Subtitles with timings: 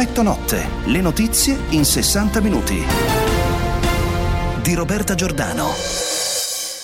[0.00, 0.66] Effetto notte.
[0.86, 2.76] Le notizie in 60 minuti.
[4.62, 5.74] Di Roberta Giordano.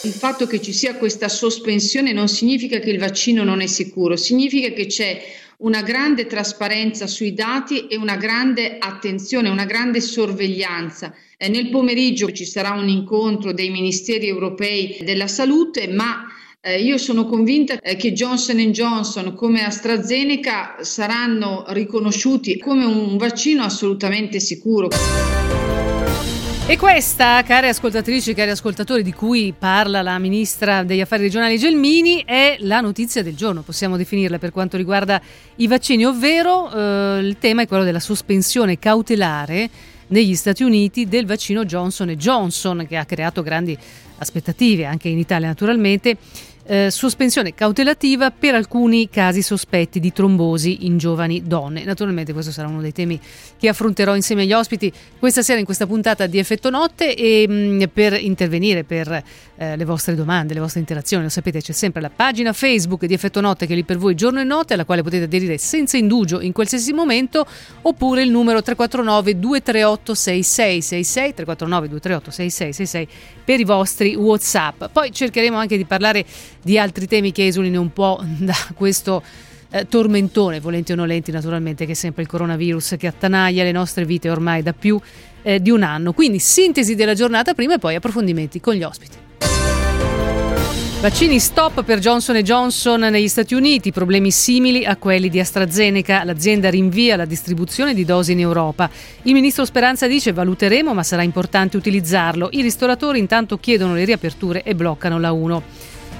[0.03, 4.17] Il fatto che ci sia questa sospensione non significa che il vaccino non è sicuro,
[4.17, 5.23] significa che c'è
[5.61, 11.15] una grande trasparenza sui dati e una grande attenzione, una grande sorveglianza.
[11.39, 16.27] Eh, nel pomeriggio ci sarà un incontro dei ministeri europei della salute, ma
[16.67, 23.63] eh, io sono convinta eh, che Johnson Johnson come AstraZeneca saranno riconosciuti come un vaccino
[23.63, 24.89] assolutamente sicuro.
[26.69, 32.25] E questa, care ascoltatrici cari ascoltatori, di cui parla la ministra degli affari regionali Gelmini,
[32.27, 35.23] è la notizia del giorno, possiamo definirla per quanto riguarda
[35.57, 39.71] i vaccini, ovvero eh, il tema è quello della sospensione cautelare
[40.09, 43.79] negli Stati Uniti del vaccino Johnson Johnson, che ha creato grandi
[44.19, 46.17] aspettative anche in Italia naturalmente
[46.67, 51.85] eh, sospensione cautelativa per alcuni casi sospetti di trombosi in giovani donne.
[51.85, 53.21] Naturalmente questo sarà uno dei temi
[53.59, 57.53] che affronterò insieme agli ospiti questa sera in questa puntata di Effetto Notte e mh,
[57.55, 59.23] mm, per intervenire per
[59.57, 63.15] eh, le vostre domande, le vostre interazioni, lo sapete c'è sempre la pagina Facebook di
[63.15, 65.97] Effetto Notte che è lì per voi giorno e notte alla quale potete aderire senza
[65.97, 67.47] indugio in qualsiasi momento
[67.83, 73.09] oppure il numero 349 238 6666 349 238 6666
[73.45, 74.85] per i vostri Whatsapp.
[74.93, 76.25] Poi cercheremo anche di parlare
[76.63, 79.23] di altri temi che esulino un po' da questo
[79.71, 84.05] eh, tormentone, volenti o nolenti naturalmente, che è sempre il coronavirus che attanaglia le nostre
[84.05, 85.01] vite ormai da più
[85.43, 86.13] eh, di un anno.
[86.13, 89.26] Quindi sintesi della giornata prima e poi approfondimenti con gli ospiti.
[91.07, 96.25] Vaccini stop per Johnson Johnson negli Stati Uniti, problemi simili a quelli di AstraZeneca.
[96.25, 98.91] L'azienda rinvia la distribuzione di dosi in Europa.
[99.23, 102.49] Il ministro Speranza dice valuteremo ma sarà importante utilizzarlo.
[102.51, 105.63] I ristoratori intanto chiedono le riaperture e bloccano la 1.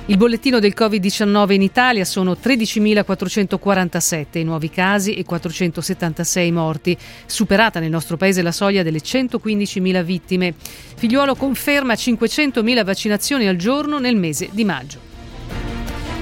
[0.09, 7.81] Il bollettino del Covid-19 in Italia sono 13.447 i nuovi casi e 476 morti, superata
[7.81, 10.55] nel nostro paese la soglia delle 115.000 vittime.
[10.95, 15.01] Figliuolo conferma 500.000 vaccinazioni al giorno nel mese di maggio.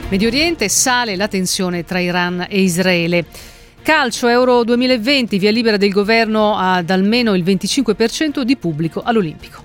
[0.09, 3.27] Medio Oriente sale la tensione tra Iran e Israele.
[3.83, 9.64] Calcio Euro 2020, via libera del governo ad almeno il 25% di pubblico all'Olimpico.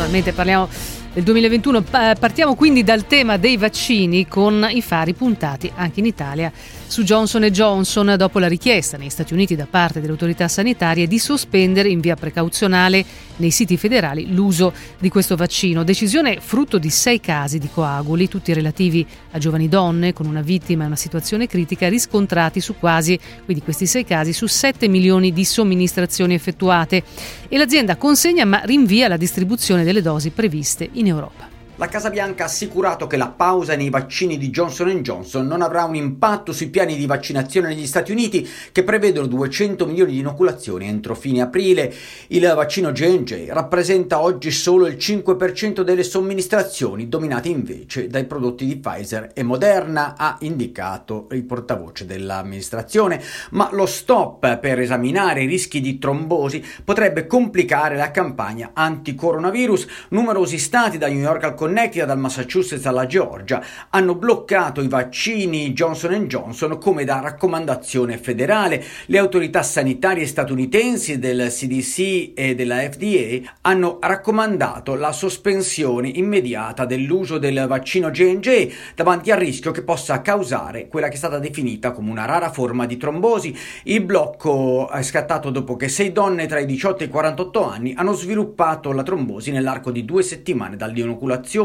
[0.00, 0.68] Naturalmente parliamo
[1.12, 1.82] del 2021.
[1.82, 6.50] Partiamo quindi dal tema dei vaccini con i fari puntati anche in Italia
[6.90, 11.20] su Johnson Johnson dopo la richiesta negli Stati Uniti da parte delle autorità sanitarie di
[11.20, 13.04] sospendere in via precauzionale
[13.36, 15.84] nei siti federali l'uso di questo vaccino.
[15.84, 20.82] Decisione frutto di sei casi di coaguli, tutti relativi a giovani donne con una vittima
[20.82, 25.44] e una situazione critica, riscontrati su quasi, quindi questi sei casi, su 7 milioni di
[25.44, 27.04] somministrazioni effettuate.
[27.48, 31.49] E l'azienda consegna ma rinvia la distribuzione delle dosi previste in Europa
[31.80, 35.84] la Casa Bianca ha assicurato che la pausa nei vaccini di Johnson Johnson non avrà
[35.84, 40.86] un impatto sui piani di vaccinazione negli Stati Uniti che prevedono 200 milioni di inoculazioni
[40.86, 41.90] entro fine aprile.
[42.26, 48.76] Il vaccino J&J rappresenta oggi solo il 5% delle somministrazioni, dominate invece dai prodotti di
[48.76, 55.80] Pfizer e Moderna, ha indicato il portavoce dell'amministrazione, ma lo stop per esaminare i rischi
[55.80, 59.86] di trombosi potrebbe complicare la campagna anti-coronavirus.
[60.10, 61.68] Numerosi stati da New York al Connecticut,
[62.04, 68.82] dal Massachusetts alla Georgia, hanno bloccato i vaccini Johnson Johnson come da raccomandazione federale.
[69.06, 77.38] Le autorità sanitarie statunitensi del CDC e della FDA hanno raccomandato la sospensione immediata dell'uso
[77.38, 82.10] del vaccino J&J davanti al rischio che possa causare quella che è stata definita come
[82.10, 83.56] una rara forma di trombosi.
[83.84, 87.94] Il blocco è scattato dopo che sei donne tra i 18 e i 48 anni
[87.96, 91.58] hanno sviluppato la trombosi nell'arco di due settimane dall'inoculazione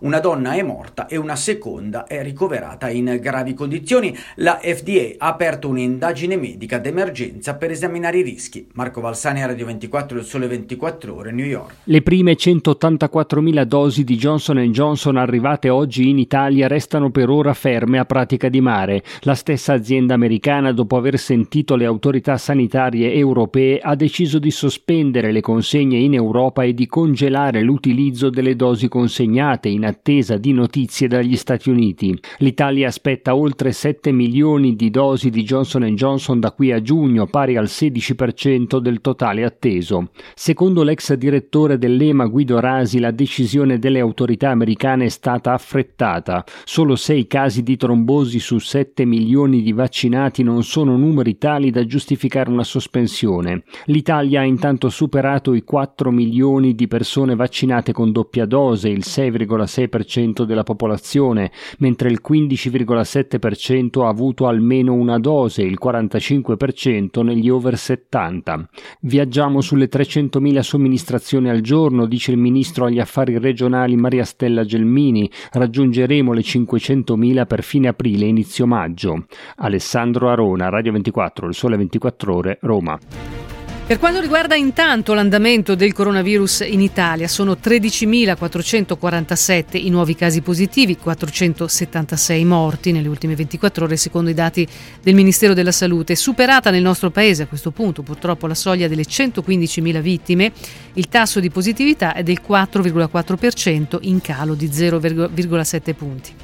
[0.00, 4.16] una donna è morta e una seconda è ricoverata in gravi condizioni.
[4.36, 8.66] La FDA ha aperto un'indagine medica d'emergenza per esaminare i rischi.
[8.74, 11.74] Marco Valsani, Radio 24, Il Sole 24 Ore, New York.
[11.84, 17.98] Le prime 184.000 dosi di Johnson Johnson arrivate oggi in Italia restano per ora ferme
[17.98, 19.02] a pratica di mare.
[19.20, 25.32] La stessa azienda americana, dopo aver sentito le autorità sanitarie europee, ha deciso di sospendere
[25.32, 30.52] le consegne in Europa e di congelare l'utilizzo delle dosi consegnate consegnate in attesa di
[30.52, 32.18] notizie dagli Stati Uniti.
[32.38, 37.56] L'Italia aspetta oltre 7 milioni di dosi di Johnson Johnson da qui a giugno, pari
[37.56, 40.10] al 16% del totale atteso.
[40.34, 46.44] Secondo l'ex direttore dell'EMA Guido Rasi, la decisione delle autorità americane è stata affrettata.
[46.64, 51.84] Solo 6 casi di trombosi su 7 milioni di vaccinati non sono numeri tali da
[51.84, 53.62] giustificare una sospensione.
[53.86, 60.44] L'Italia ha intanto superato i 4 milioni di persone vaccinate con doppia dose, il 26,6%
[60.44, 68.68] della popolazione, mentre il 15,7% ha avuto almeno una dose, il 45% negli over 70.
[69.00, 75.30] Viaggiamo sulle 300.000 somministrazioni al giorno, dice il ministro agli affari regionali Maria Stella Gelmini.
[75.52, 79.26] Raggiungeremo le 500.000 per fine aprile, inizio maggio.
[79.56, 83.57] Alessandro Arona, Radio 24, il sole 24 ore, Roma.
[83.88, 90.98] Per quanto riguarda intanto l'andamento del coronavirus in Italia, sono 13.447 i nuovi casi positivi,
[90.98, 94.68] 476 morti nelle ultime 24 ore secondo i dati
[95.02, 96.16] del Ministero della Salute.
[96.16, 100.52] Superata nel nostro paese a questo punto purtroppo la soglia delle 115.000 vittime,
[100.92, 106.34] il tasso di positività è del 4,4% in calo di 0,7 punti.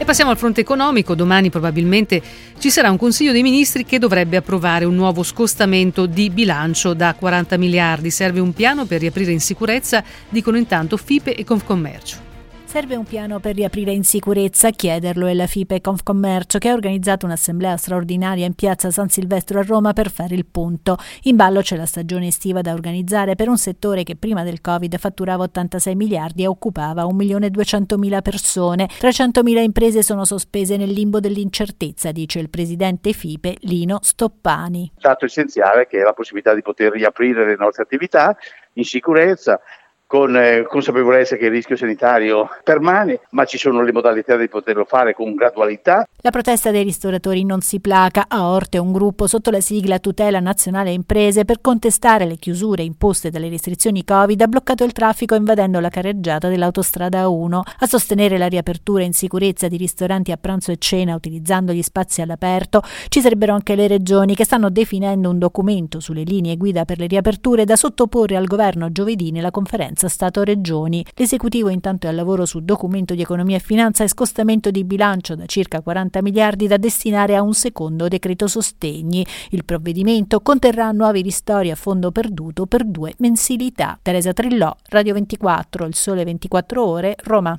[0.00, 1.14] E passiamo al fronte economico.
[1.14, 2.22] Domani probabilmente
[2.58, 7.12] ci sarà un Consiglio dei Ministri che dovrebbe approvare un nuovo scostamento di bilancio da
[7.12, 8.10] 40 miliardi.
[8.10, 12.29] Serve un piano per riaprire in sicurezza, dicono intanto FIPE e Confcommercio.
[12.70, 17.26] Serve un piano per riaprire in sicurezza, chiederlo è la FIPE Confcommercio che ha organizzato
[17.26, 20.96] un'assemblea straordinaria in piazza San Silvestro a Roma per fare il punto.
[21.22, 24.96] In ballo c'è la stagione estiva da organizzare per un settore che prima del Covid
[24.98, 28.86] fatturava 86 miliardi e occupava 1.200.000 persone.
[28.86, 34.92] 300.000 imprese sono sospese nel limbo dell'incertezza, dice il presidente FIPE Lino Stoppani.
[34.94, 38.36] Il dato essenziale è che è la possibilità di poter riaprire le nostre attività
[38.74, 39.60] in sicurezza,
[40.10, 44.84] con eh, consapevolezza che il rischio sanitario permane, ma ci sono le modalità di poterlo
[44.84, 46.04] fare con gradualità.
[46.16, 48.24] La protesta dei ristoratori non si placa.
[48.26, 53.30] A Orte un gruppo sotto la sigla Tutela Nazionale Imprese per contestare le chiusure imposte
[53.30, 57.62] dalle restrizioni Covid ha bloccato il traffico invadendo la carreggiata dell'autostrada 1.
[57.78, 62.20] A sostenere la riapertura in sicurezza di ristoranti a pranzo e cena utilizzando gli spazi
[62.20, 66.98] all'aperto ci sarebbero anche le regioni che stanno definendo un documento sulle linee guida per
[66.98, 71.04] le riaperture da sottoporre al governo giovedì nella conferenza Stato-Regioni.
[71.14, 75.34] L'esecutivo intanto è al lavoro sul documento di economia e finanza e scostamento di bilancio
[75.34, 79.26] da circa 40 miliardi da destinare a un secondo decreto sostegni.
[79.50, 83.98] Il provvedimento conterrà nuovi ristori a fondo perduto per due mensilità.
[84.02, 87.58] Teresa Trillò, Radio 24, Il Sole 24 Ore, Roma.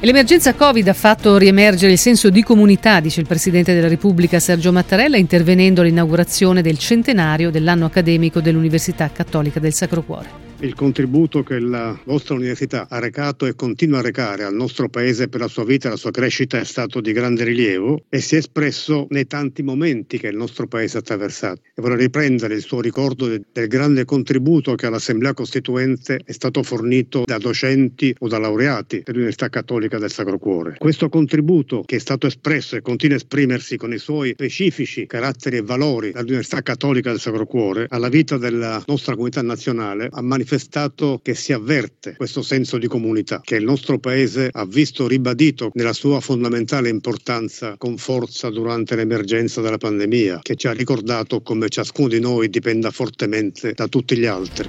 [0.00, 4.70] L'emergenza Covid ha fatto riemergere il senso di comunità, dice il Presidente della Repubblica Sergio
[4.70, 11.58] Mattarella, intervenendo all'inaugurazione del centenario dell'anno accademico dell'Università Cattolica del Sacro Cuore il contributo che
[11.58, 15.64] la vostra università ha recato e continua a recare al nostro paese per la sua
[15.64, 19.26] vita e la sua crescita è stato di grande rilievo e si è espresso nei
[19.26, 21.60] tanti momenti che il nostro paese ha attraversato.
[21.74, 27.24] E vorrei riprendere il suo ricordo del, grande contributo che all'Assemblea Costituente è stato fornito
[27.26, 30.76] da docenti o da laureati dell'Università Cattolica del Sacro Cuore.
[30.78, 35.58] Questo contributo che è stato espresso e continua a esprimersi con i suoi specifici caratteri
[35.58, 40.45] e valori dall'Università Cattolica del Sacro Cuore alla vita della nostra comunità nazionale ha manifestato
[40.46, 45.70] manifestato che si avverte questo senso di comunità che il nostro Paese ha visto ribadito
[45.74, 51.68] nella sua fondamentale importanza con forza durante l'emergenza della pandemia, che ci ha ricordato come
[51.68, 54.68] ciascuno di noi dipenda fortemente da tutti gli altri.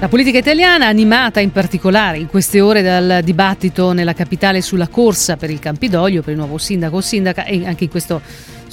[0.00, 5.36] La politica italiana, animata in particolare in queste ore dal dibattito nella capitale sulla corsa
[5.36, 8.20] per il Campidoglio, per il nuovo sindaco o sindaca, e anche in questo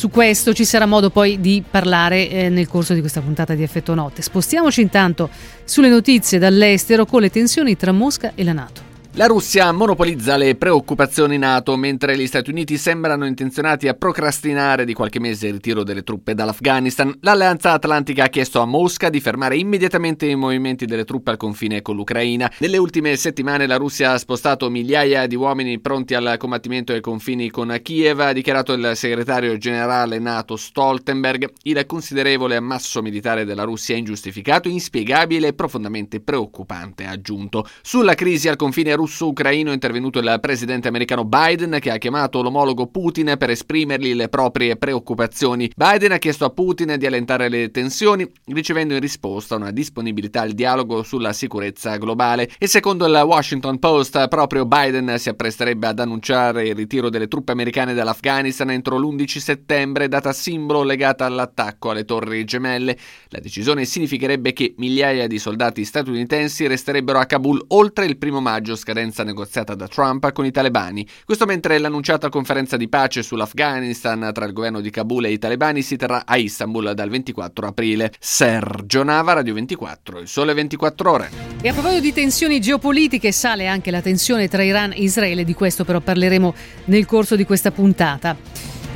[0.04, 3.64] su questo ci sarà modo poi di parlare eh, nel corso di questa puntata di
[3.64, 4.22] Effetto Notte.
[4.22, 5.30] Spostiamoci intanto
[5.64, 8.93] sulle notizie dall'estero con le tensioni tra Mosca e la Nato.
[9.16, 14.94] La Russia monopolizza le preoccupazioni NATO, mentre gli Stati Uniti sembrano intenzionati a procrastinare di
[14.94, 17.16] qualche mese il ritiro delle truppe dall'Afghanistan.
[17.22, 21.84] L'Alleanza Atlantica ha chiesto a Mosca di fermare immediatamente i movimenti delle truppe al confine
[21.84, 22.52] con l'Ucraina.
[22.58, 27.52] Nelle ultime settimane la Russia ha spostato migliaia di uomini pronti al combattimento ai confini
[27.52, 31.54] con Kiev, ha dichiarato il segretario generale NATO Stoltenberg.
[31.62, 37.68] Il considerevole ammasso militare della Russia è ingiustificato, inspiegabile e profondamente preoccupante, ha aggiunto.
[37.84, 42.88] Sulla crisi al confine russo-ucraino è intervenuto il presidente americano Biden che ha chiamato l'omologo
[42.88, 45.70] Putin per esprimergli le proprie preoccupazioni.
[45.76, 50.52] Biden ha chiesto a Putin di allentare le tensioni, ricevendo in risposta una disponibilità al
[50.52, 52.50] dialogo sulla sicurezza globale.
[52.58, 57.52] E secondo il Washington Post, proprio Biden si appresterebbe ad annunciare il ritiro delle truppe
[57.52, 62.98] americane dall'Afghanistan entro l'11 settembre, data simbolo legata all'attacco alle torri gemelle.
[63.28, 68.78] La decisione significherebbe che migliaia di soldati statunitensi resterebbero a Kabul oltre il primo maggio
[68.78, 71.06] scadenza scadenza negoziata da Trump con i talebani.
[71.26, 75.82] Questo mentre l'annunciata conferenza di pace sull'Afghanistan tra il governo di Kabul e i talebani
[75.82, 78.14] si terrà a Istanbul dal 24 aprile.
[78.20, 81.32] Sergio Nava, Radio 24, il sole 24 ore.
[81.60, 85.56] E a proposito di tensioni geopolitiche, sale anche la tensione tra Iran e Israele, di
[85.56, 86.54] questo però parleremo
[86.86, 88.38] nel corso di questa puntata.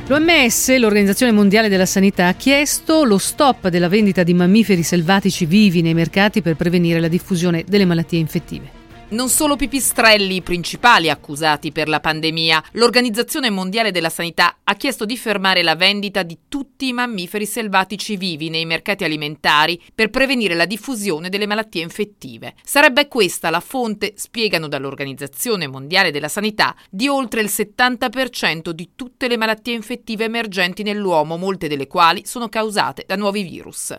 [0.06, 5.82] L'OMS, l'Organizzazione Mondiale della Sanità, ha chiesto lo stop della vendita di mammiferi selvatici vivi
[5.82, 8.77] nei mercati per prevenire la diffusione delle malattie infettive.
[9.10, 12.62] Non solo pipistrelli i principali accusati per la pandemia.
[12.72, 18.18] L'Organizzazione Mondiale della Sanità ha chiesto di fermare la vendita di tutti i mammiferi selvatici
[18.18, 22.52] vivi nei mercati alimentari per prevenire la diffusione delle malattie infettive.
[22.62, 29.26] Sarebbe questa la fonte, spiegano dall'Organizzazione Mondiale della Sanità, di oltre il 70% di tutte
[29.26, 33.96] le malattie infettive emergenti nell'uomo, molte delle quali sono causate da nuovi virus.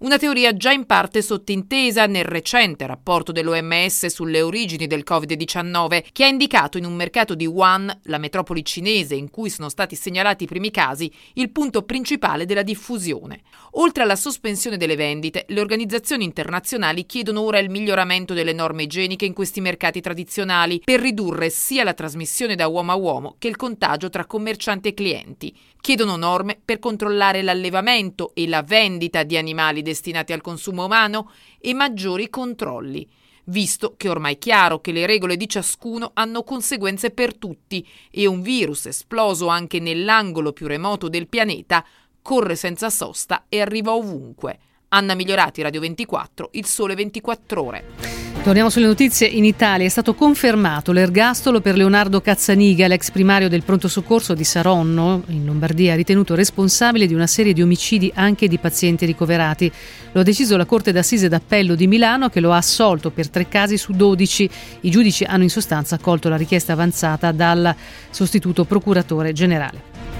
[0.00, 6.24] Una teoria già in parte sottintesa nel recente rapporto dell'OMS sulle origini del Covid-19, che
[6.24, 10.44] ha indicato in un mercato di Wuhan, la metropoli cinese in cui sono stati segnalati
[10.44, 13.42] i primi casi, il punto principale della diffusione.
[13.72, 19.24] Oltre alla sospensione delle vendite, le organizzazioni internazionali chiedono ora il miglioramento delle norme igieniche
[19.24, 23.56] in questi mercati tradizionali per ridurre sia la trasmissione da uomo a uomo che il
[23.56, 25.56] contagio tra commercianti e clienti.
[25.80, 31.72] Chiedono norme per controllare l'allevamento e la vendita di animali destinati al consumo umano e
[31.72, 33.08] maggiori controlli,
[33.44, 38.26] visto che ormai è chiaro che le regole di ciascuno hanno conseguenze per tutti e
[38.26, 41.84] un virus esploso anche nell'angolo più remoto del pianeta
[42.20, 44.58] corre senza sosta e arriva ovunque.
[44.88, 48.29] Anna Migliorati, Radio 24, Il Sole 24 Ore.
[48.42, 49.26] Torniamo sulle notizie.
[49.26, 54.44] In Italia è stato confermato l'ergastolo per Leonardo Cazzaniga, l'ex primario del pronto soccorso di
[54.44, 59.70] Saronno, in Lombardia, ritenuto responsabile di una serie di omicidi anche di pazienti ricoverati.
[60.12, 63.46] Lo ha deciso la Corte d'Assise d'Appello di Milano che lo ha assolto per tre
[63.46, 64.48] casi su dodici.
[64.80, 67.74] I giudici hanno in sostanza accolto la richiesta avanzata dal
[68.08, 70.19] sostituto procuratore generale.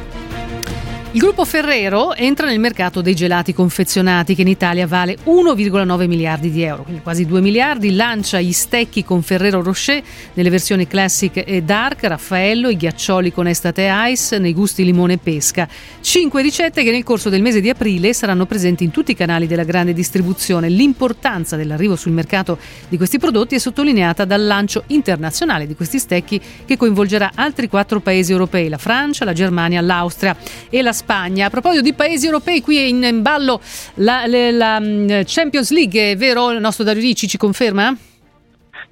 [1.12, 6.52] Il gruppo Ferrero entra nel mercato dei gelati confezionati che in Italia vale 1,9 miliardi
[6.52, 7.96] di euro, quindi quasi 2 miliardi.
[7.96, 10.00] Lancia gli stecchi con Ferrero Rocher
[10.34, 15.18] nelle versioni classic e dark, Raffaello, i ghiaccioli con estate ice nei gusti limone e
[15.18, 15.68] pesca.
[16.00, 19.48] Cinque ricette che nel corso del mese di aprile saranno presenti in tutti i canali
[19.48, 20.68] della grande distribuzione.
[20.68, 22.56] L'importanza dell'arrivo sul mercato
[22.88, 27.98] di questi prodotti è sottolineata dal lancio internazionale di questi stecchi che coinvolgerà altri quattro
[27.98, 30.36] paesi europei, la Francia, la Germania, l'Austria
[30.68, 31.46] e la Spagna.
[31.46, 33.60] A proposito di paesi europei, qui è in ballo
[33.94, 36.50] la, la, la mm, Champions League, è vero?
[36.50, 37.96] Il nostro Dario Ricci ci conferma?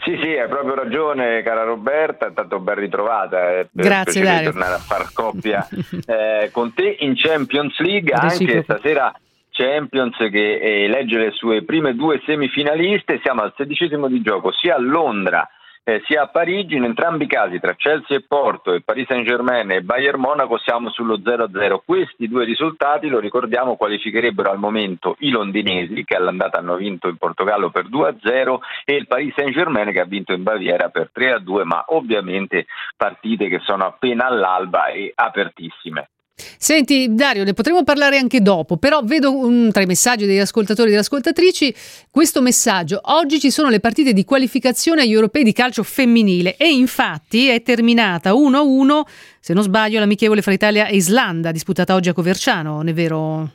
[0.00, 3.50] Sì, sì, hai proprio ragione, cara Roberta, tanto ben ritrovata.
[3.50, 4.50] Eh, Grazie, Dario.
[4.50, 5.68] tornare a far coppia
[6.06, 9.12] eh, con te in Champions League, anche stasera
[9.50, 14.80] Champions che elegge le sue prime due semifinaliste, siamo al sedicesimo di gioco, sia a
[14.80, 15.46] Londra
[15.88, 19.70] eh, sia a Parigi, in entrambi i casi tra Chelsea e Porto e Paris Saint-Germain
[19.70, 21.78] e Bayern Monaco siamo sullo 0-0.
[21.82, 27.16] Questi due risultati, lo ricordiamo, qualificherebbero al momento i londinesi che all'andata hanno vinto in
[27.16, 31.82] Portogallo per 2-0 e il Paris Saint-Germain che ha vinto in Baviera per 3-2, ma
[31.86, 36.10] ovviamente partite che sono appena all'alba e apertissime.
[36.56, 40.88] Senti Dario, ne potremo parlare anche dopo, però vedo um, tra i messaggi degli ascoltatori
[40.88, 41.74] e delle ascoltatrici
[42.10, 43.00] questo messaggio.
[43.02, 47.62] Oggi ci sono le partite di qualificazione agli europei di calcio femminile e infatti è
[47.62, 49.00] terminata 1-1,
[49.40, 53.50] se non sbaglio, l'amichevole fra Italia e Islanda, disputata oggi a Coverciano, non è vero?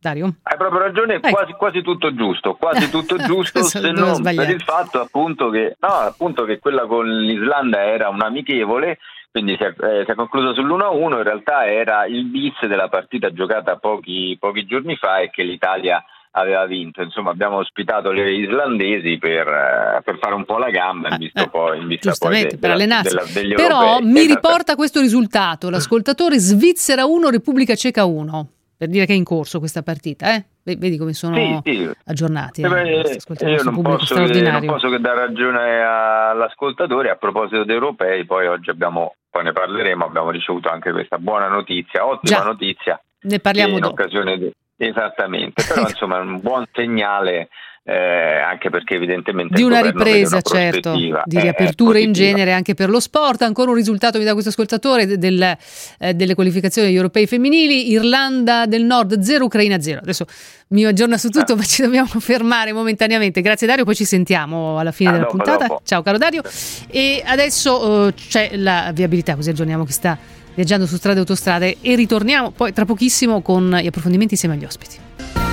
[0.00, 0.36] Dario?
[0.42, 4.46] Hai proprio ragione, quasi, quasi, tutto giusto, quasi tutto giusto, se non sbagliato.
[4.46, 8.98] per il fatto appunto che, no, appunto che quella con l'Islanda era un amichevole
[9.38, 13.32] quindi si è, eh, si è concluso sull'1-1, in realtà era il bis della partita
[13.32, 17.02] giocata pochi, pochi giorni fa e che l'Italia aveva vinto.
[17.02, 21.18] Insomma, abbiamo ospitato le islandesi per, eh, per fare un po' la gamba in eh,
[21.18, 23.14] vista, eh, poi, in vista poi de, per allenarsi.
[23.14, 24.06] Della, degli Però europei.
[24.06, 29.24] mi riporta questo risultato, l'ascoltatore Svizzera 1, Repubblica Ceca 1 per dire che è in
[29.24, 30.44] corso questa partita, eh?
[30.62, 31.90] Vedi come sono sì, sì.
[32.04, 32.62] aggiornati.
[32.62, 37.10] Eh, eh, io non posso, che, non posso, che, dare ragione all'ascoltatore.
[37.10, 41.48] A proposito di europei, poi oggi abbiamo, poi ne parleremo, abbiamo ricevuto anche questa buona
[41.48, 43.02] notizia, ottima Già, notizia.
[43.20, 43.92] Ne parliamo in dopo.
[43.94, 47.48] occasione di, Esattamente, però insomma è un buon segnale
[47.88, 53.00] eh, anche perché evidentemente di una ripresa certo di riaperture in genere anche per lo
[53.00, 53.40] sport.
[53.40, 55.56] Ancora un risultato mi dà questo ascoltatore del,
[55.98, 57.90] eh, delle qualificazioni europei femminili.
[57.90, 60.26] Irlanda del Nord 0 Ucraina 0 adesso
[60.68, 61.56] mi aggiorna su tutto ah.
[61.56, 63.40] ma ci dobbiamo fermare momentaneamente.
[63.40, 63.84] Grazie Dario.
[63.84, 65.66] Poi ci sentiamo alla fine ah, della dopo, puntata.
[65.66, 65.80] dopo.
[65.82, 66.42] ciao caro Dario.
[66.90, 69.34] E adesso uh, c'è la viabilità.
[69.34, 70.18] Così aggiorniamo chi sta
[70.54, 71.76] viaggiando su strade e autostrade.
[71.80, 75.47] E ritorniamo poi tra pochissimo con gli approfondimenti insieme agli ospiti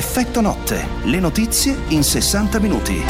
[0.00, 3.02] Effetto notte, le notizie in 60 minuti.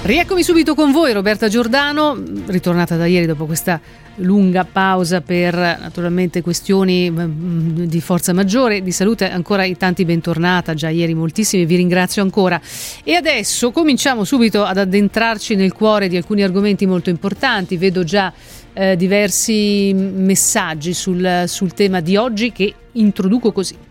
[0.00, 3.78] Rieccomi subito con voi Roberta Giordano, ritornata da ieri dopo questa
[4.20, 10.72] lunga pausa per naturalmente questioni mm, di forza maggiore, di salute, ancora i tanti bentornata,
[10.72, 12.58] già ieri moltissimi, vi ringrazio ancora.
[13.04, 18.32] E adesso cominciamo subito ad addentrarci nel cuore di alcuni argomenti molto importanti, vedo già
[18.72, 23.85] eh, diversi messaggi sul, sul tema di oggi che introduco così.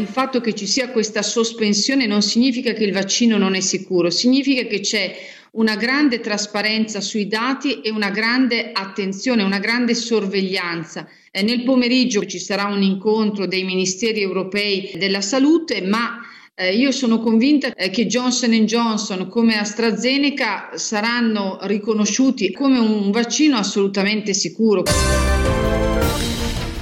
[0.00, 4.08] Il fatto che ci sia questa sospensione non significa che il vaccino non è sicuro,
[4.08, 5.14] significa che c'è
[5.52, 11.06] una grande trasparenza sui dati e una grande attenzione, una grande sorveglianza.
[11.30, 16.18] Eh, nel pomeriggio ci sarà un incontro dei ministeri europei della salute, ma
[16.54, 23.58] eh, io sono convinta eh, che Johnson Johnson come AstraZeneca saranno riconosciuti come un vaccino
[23.58, 24.84] assolutamente sicuro.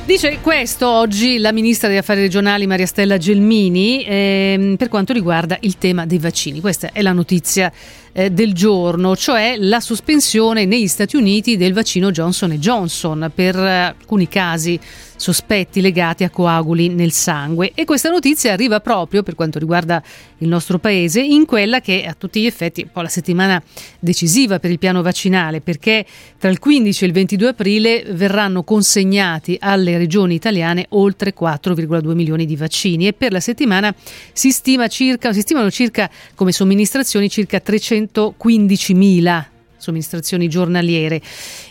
[0.09, 5.59] Dice questo oggi la ministra degli affari regionali Maria Stella Gelmini ehm, per quanto riguarda
[5.61, 6.63] il tema dei vaccini.
[6.63, 7.71] Questa è la notizia
[8.13, 13.95] eh, del giorno, cioè la sospensione negli Stati Uniti del vaccino Johnson Johnson per eh,
[13.99, 14.81] alcuni casi
[15.19, 17.73] sospetti legati a coaguli nel sangue.
[17.75, 20.03] E questa notizia arriva proprio per quanto riguarda
[20.39, 23.63] il nostro paese in quella che è a tutti gli effetti un po' la settimana
[23.99, 26.07] decisiva per il piano vaccinale perché
[26.39, 32.47] tra il 15 e il 22 aprile verranno consegnati alle regioni italiane oltre 4,2 milioni
[32.47, 33.09] di vaccini.
[33.09, 33.95] E per la settimana
[34.33, 41.21] si, stima circa, si stimano circa come somministrazioni circa 315 mila somministrazioni giornaliere.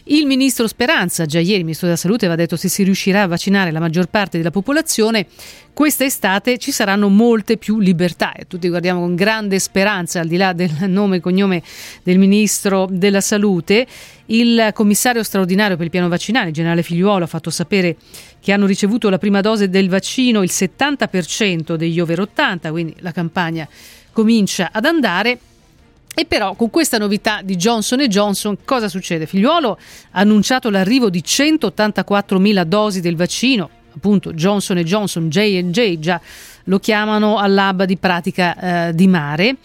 [0.06, 3.72] Il ministro Speranza, già ieri ministro della Salute, aveva detto se si riuscirà a vaccinare
[3.72, 5.28] la maggior parte della popolazione,
[5.74, 10.36] questa estate ci saranno molte più libertà e tutti guardiamo con grande speranza, al di
[10.36, 11.62] là del nome e cognome
[12.02, 13.86] del ministro della Salute.
[14.26, 17.96] Il commissario straordinario per il piano vaccinale, il generale Figliuolo, ha fatto sapere
[18.40, 23.12] che hanno ricevuto la prima dose del vaccino il 70% degli over 80, quindi la
[23.12, 23.68] campagna
[24.12, 25.38] comincia ad andare.
[26.20, 29.28] E però con questa novità di Johnson Johnson cosa succede?
[29.28, 29.78] Figliuolo
[30.14, 36.20] ha annunciato l'arrivo di 184.000 dosi del vaccino, appunto Johnson Johnson, J&J, già
[36.64, 39.58] lo chiamano al lab di pratica eh, di mare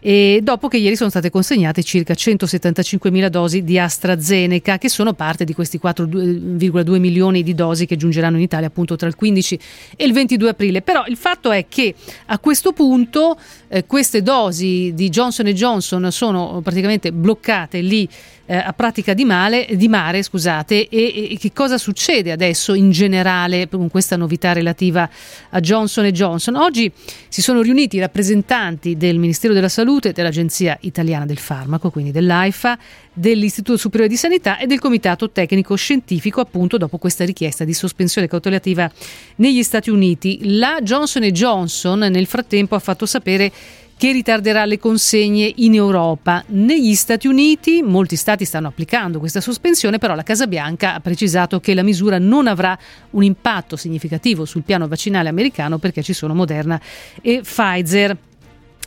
[0.00, 5.44] e dopo che ieri sono state consegnate circa 175.000 dosi di AstraZeneca che sono parte
[5.44, 9.58] di questi 4,2 milioni di dosi che giungeranno in Italia appunto tra il 15
[9.96, 10.82] e il 22 aprile.
[10.82, 11.94] Però il fatto è che
[12.26, 18.08] a questo punto eh, queste dosi di Johnson Johnson sono praticamente bloccate lì
[18.50, 22.90] eh, a pratica di, male, di mare scusate, e, e, che cosa succede adesso in
[22.90, 25.08] generale con questa novità relativa
[25.50, 26.56] a Johnson Johnson.
[26.56, 26.90] Oggi
[27.28, 32.76] si sono riuniti i rappresentanti del Ministero della Salute, dell'Agenzia Italiana del Farmaco, quindi dell'AIFA,
[33.12, 38.26] dell'Istituto Superiore di Sanità e del Comitato Tecnico Scientifico appunto dopo questa richiesta di sospensione
[38.26, 38.90] cautelativa
[39.36, 40.56] negli Stati Uniti.
[40.56, 43.52] La Johnson Johnson nel frattempo ha fatto sapere
[44.00, 46.42] che ritarderà le consegne in Europa.
[46.46, 51.60] Negli Stati Uniti molti stati stanno applicando questa sospensione, però la Casa Bianca ha precisato
[51.60, 52.78] che la misura non avrà
[53.10, 56.80] un impatto significativo sul piano vaccinale americano perché ci sono Moderna
[57.20, 58.16] e Pfizer.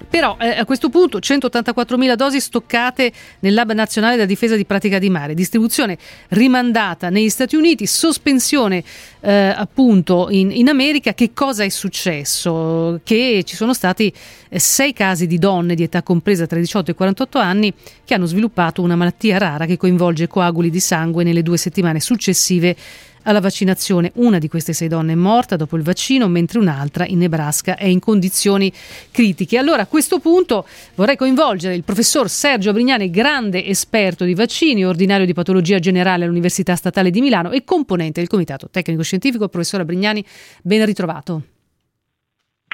[0.10, 4.98] Però eh, a questo punto 184.000 dosi stoccate nel Lab Nazionale della Difesa di Pratica
[4.98, 5.98] di Mare, distribuzione
[6.30, 8.84] rimandata negli Stati Uniti, sospensione
[9.22, 11.14] eh, appunto in, in, America.
[11.14, 13.02] Che cosa è successo?
[13.04, 14.12] Che ci sono stati
[14.50, 17.74] eh, sei casi di donne di età compresa tra i 18 e i 48 anni
[18.04, 22.76] che hanno sviluppato una malattia rara che coinvolge coaguli di sangue nelle due settimane successive
[23.24, 24.12] alla vaccinazione.
[24.16, 27.86] Una di queste sei donne è morta dopo il vaccino, mentre un'altra in Nebraska è
[27.86, 28.72] in condizioni
[29.12, 29.58] critiche.
[29.58, 35.26] Allora a questo punto vorrei coinvolgere il professor Sergio Brignani, grande esperto di vaccini, ordinario
[35.26, 39.50] di patologia generale all'Università Statale di Milano e componente del Comitato Tecnico Scientifico.
[39.50, 40.24] Professore Brignani,
[40.62, 41.42] ben ritrovato.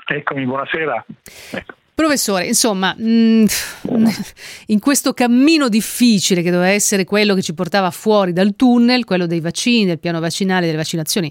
[0.06, 1.06] Eccomi, buonasera.
[1.52, 1.79] Ecco.
[2.00, 3.44] Professore, insomma, mm,
[4.68, 9.26] in questo cammino difficile che doveva essere quello che ci portava fuori dal tunnel, quello
[9.26, 11.30] dei vaccini, del piano vaccinale, delle vaccinazioni,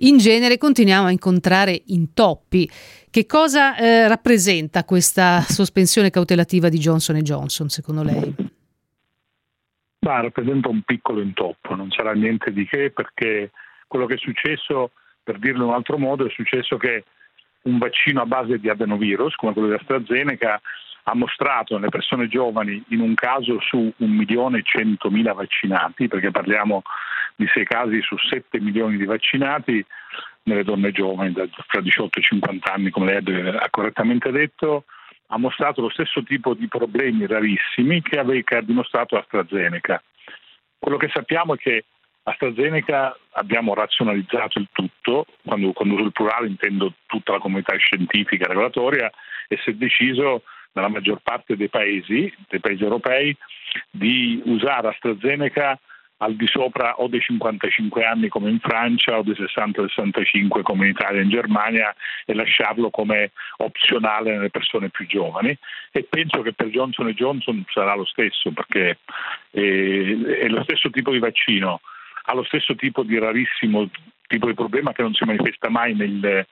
[0.00, 2.68] in genere continuiamo a incontrare intoppi.
[3.08, 8.34] Che cosa eh, rappresenta questa sospensione cautelativa di Johnson Johnson, secondo lei?
[10.00, 13.50] Ma rappresenta un piccolo intoppo, non sarà niente di che perché
[13.86, 14.90] quello che è successo,
[15.22, 17.04] per dirlo in un altro modo, è successo che
[17.62, 20.60] un vaccino a base di adenovirus, come quello di AstraZeneca,
[21.04, 26.08] ha mostrato nelle persone giovani, in un caso su 1 milione e 100 mila vaccinati,
[26.08, 26.82] perché parliamo
[27.34, 29.84] di 6 casi su 7 milioni di vaccinati,
[30.44, 34.84] nelle donne giovani tra 18 e 50 anni, come lei ha correttamente detto,
[35.28, 40.02] ha mostrato lo stesso tipo di problemi rarissimi che, aveva, che ha dimostrato AstraZeneca.
[40.78, 41.84] Quello che sappiamo è che
[42.24, 48.44] AstraZeneca abbiamo razionalizzato il tutto, quando, quando uso il plurale intendo tutta la comunità scientifica
[48.44, 49.10] e regolatoria,
[49.48, 53.36] e si è deciso nella maggior parte dei paesi, dei paesi europei,
[53.90, 55.78] di usare AstraZeneca
[56.22, 60.92] al di sopra o dei 55 anni come in Francia o dei 60-65 come in
[60.92, 65.56] Italia e in Germania e lasciarlo come opzionale nelle persone più giovani.
[65.90, 68.98] E penso che per Johnson Johnson sarà lo stesso perché
[69.50, 71.80] è, è lo stesso tipo di vaccino
[72.24, 73.88] ha lo stesso tipo di rarissimo
[74.26, 76.46] tipo di problema che non si manifesta mai nel,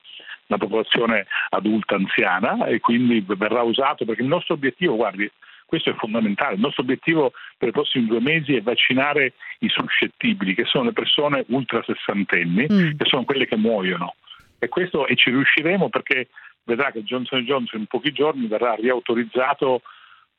[0.51, 5.31] la popolazione adulta anziana e quindi verrà usato perché il nostro obiettivo, guardi,
[5.65, 6.55] questo è fondamentale.
[6.55, 10.93] Il nostro obiettivo per i prossimi due mesi è vaccinare i suscettibili, che sono le
[10.93, 12.97] persone ultra sessantenni, mm.
[12.99, 14.17] che sono quelle che muoiono.
[14.59, 16.29] E questo e ci riusciremo perché
[16.65, 19.83] vedrà che Johnson Johnson in pochi giorni verrà riautorizzato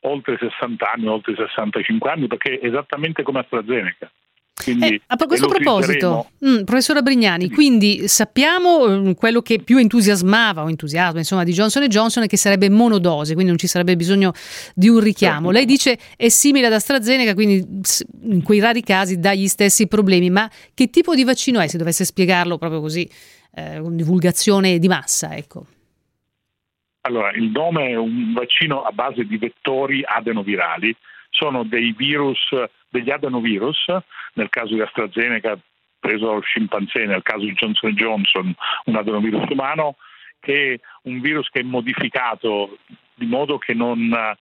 [0.02, 4.12] oltre 60 anni, oltre 65 anni, perché è esattamente come AstraZeneca.
[4.64, 10.70] Eh, a questo proposito, mm, professora Brignani, quindi sappiamo mm, quello che più entusiasmava o
[10.70, 14.34] entusiasma insomma, di Johnson Johnson è che sarebbe monodose, quindi non ci sarebbe bisogno
[14.76, 15.48] di un richiamo.
[15.48, 15.52] Certo.
[15.52, 17.66] Lei dice è simile ad AstraZeneca, quindi
[18.24, 21.78] in quei rari casi dà gli stessi problemi, ma che tipo di vaccino è se
[21.78, 23.10] dovesse spiegarlo proprio così,
[23.56, 25.36] eh, con divulgazione di massa?
[25.36, 25.66] Ecco.
[27.02, 30.96] Allora, il nome è un vaccino a base di vettori adenovirali,
[31.32, 32.38] sono dei virus,
[32.92, 33.86] degli adenovirus,
[34.34, 35.58] nel caso di AstraZeneca
[36.00, 38.54] preso dallo scimpanzé, nel caso di Johnson Johnson
[38.86, 39.96] un adenovirus umano,
[40.40, 42.78] che è un virus che è modificato
[43.14, 44.36] di modo che non,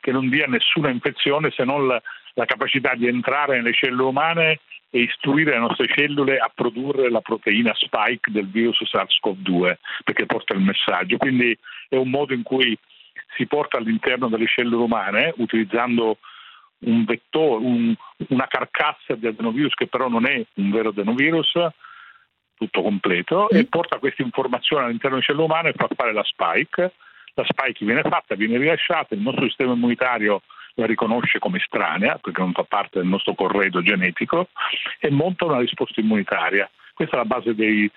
[0.00, 2.00] che non dia nessuna infezione se non la,
[2.34, 7.20] la capacità di entrare nelle cellule umane e istruire le nostre cellule a produrre la
[7.20, 11.16] proteina spike del virus SARS-CoV-2 perché porta il messaggio.
[11.16, 12.78] Quindi è un modo in cui
[13.36, 16.18] si porta all'interno delle cellule umane utilizzando
[16.80, 17.94] un vettore, un,
[18.28, 21.52] una carcassa di adenovirus che però non è un vero adenovirus
[22.54, 23.56] tutto completo mm.
[23.56, 26.92] e porta questa informazione all'interno delle cellule umane e fa fare la spike.
[27.34, 30.42] La spike viene fatta, viene rilasciata, il nostro sistema immunitario
[30.76, 34.48] la riconosce come estranea perché non fa parte del nostro corredo genetico
[34.98, 36.68] e monta una risposta immunitaria.
[36.94, 37.90] Questa è la base dei,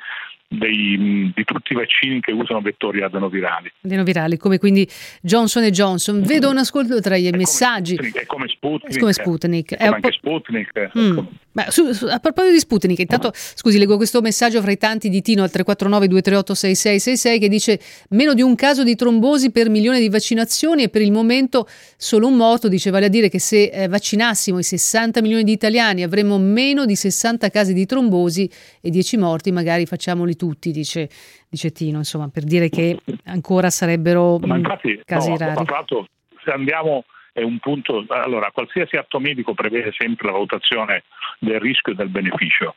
[0.52, 3.72] dei, di tutti i vaccini che usano vettori adenovirali.
[3.84, 4.90] Adenovirali, come quindi
[5.22, 6.22] Johnson Johnson.
[6.24, 7.96] Vedo un ascolto tra i messaggi.
[7.96, 8.96] È come Sputnik.
[8.96, 9.76] È come Sputnik.
[9.76, 10.92] È, anche Sputnik.
[10.98, 11.20] Mm.
[11.52, 15.10] Ma su, su, a proposito di Sputnik, intanto scusi, leggo questo messaggio fra i tanti
[15.10, 19.70] di Tino al 349 238 6666 che dice meno di un caso di trombosi per
[19.70, 23.40] milione di vaccinazioni e per il momento solo un morto, dice vale a dire che
[23.40, 28.50] se eh, vaccinassimo i 60 milioni di italiani avremmo meno di 60 casi di trombosi
[28.82, 31.10] e 10 morti, magari facciamoli tutti, dice,
[31.50, 35.66] dice Tino, insomma, per dire che ancora sarebbero Ma infatti, casi no, rari.
[35.66, 36.08] Fatto,
[36.44, 41.04] se andiamo è un punto, allora qualsiasi atto medico prevede sempre la valutazione
[41.40, 42.76] del rischio e del beneficio.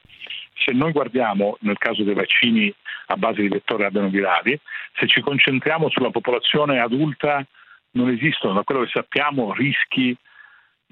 [0.64, 2.72] Se noi guardiamo nel caso dei vaccini
[3.06, 4.58] a base di vettori adenovirali,
[4.96, 7.44] se ci concentriamo sulla popolazione adulta
[7.92, 10.16] non esistono, da quello che sappiamo, rischi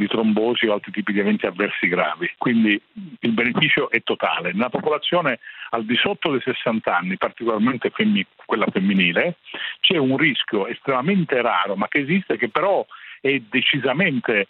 [0.01, 2.31] di trombosi o altri tipi di eventi avversi gravi.
[2.39, 2.81] Quindi
[3.21, 4.53] il beneficio è totale.
[4.53, 9.37] Nella popolazione al di sotto dei 60 anni, particolarmente femmi- quella femminile,
[9.81, 12.85] c'è un rischio estremamente raro, ma che esiste, che però
[13.21, 14.49] è decisamente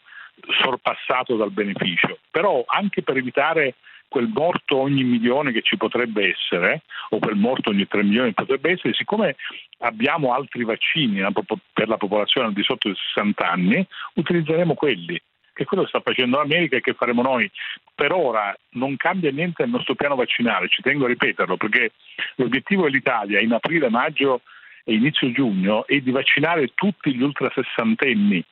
[0.63, 2.19] sorpassato dal beneficio.
[2.31, 3.75] Però anche per evitare
[4.09, 8.43] quel morto ogni milione che ci potrebbe essere, o quel morto ogni 3 milioni che
[8.43, 9.37] potrebbe essere, siccome
[9.79, 11.25] abbiamo altri vaccini
[11.73, 15.21] per la popolazione al di sotto dei 60 anni, utilizzeremo quelli
[15.61, 17.51] che quello che sta facendo l'America e che faremo noi.
[17.95, 21.93] Per ora non cambia niente nel nostro piano vaccinale, ci tengo a ripeterlo, perché
[22.37, 24.41] l'obiettivo dell'Italia in aprile, maggio
[24.85, 28.43] e inizio giugno è di vaccinare tutti gli ultrasessantenni.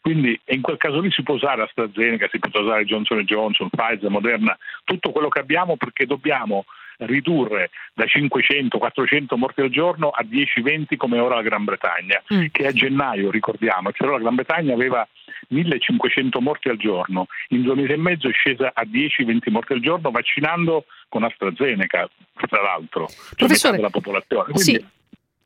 [0.00, 4.10] Quindi in quel caso lì si può usare AstraZeneca, si può usare Johnson Johnson, Pfizer,
[4.10, 6.66] Moderna, tutto quello che abbiamo perché dobbiamo
[6.98, 12.46] ridurre da 500-400 morti al giorno a 10-20 come ora la Gran Bretagna, mm.
[12.52, 15.08] che a gennaio, ricordiamo, cioè la Gran Bretagna aveva
[15.48, 19.80] 1500 morti al giorno, in due mesi e mezzo è scesa a 10-20 morti al
[19.80, 22.08] giorno vaccinando con AstraZeneca,
[22.48, 24.52] tra l'altro, cioè Professore, della popolazione.
[24.52, 24.84] Quindi, sì.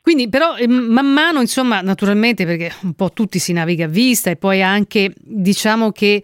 [0.01, 4.31] Quindi però eh, man mano, insomma, naturalmente perché un po' tutti si naviga a vista
[4.31, 6.23] e poi anche diciamo che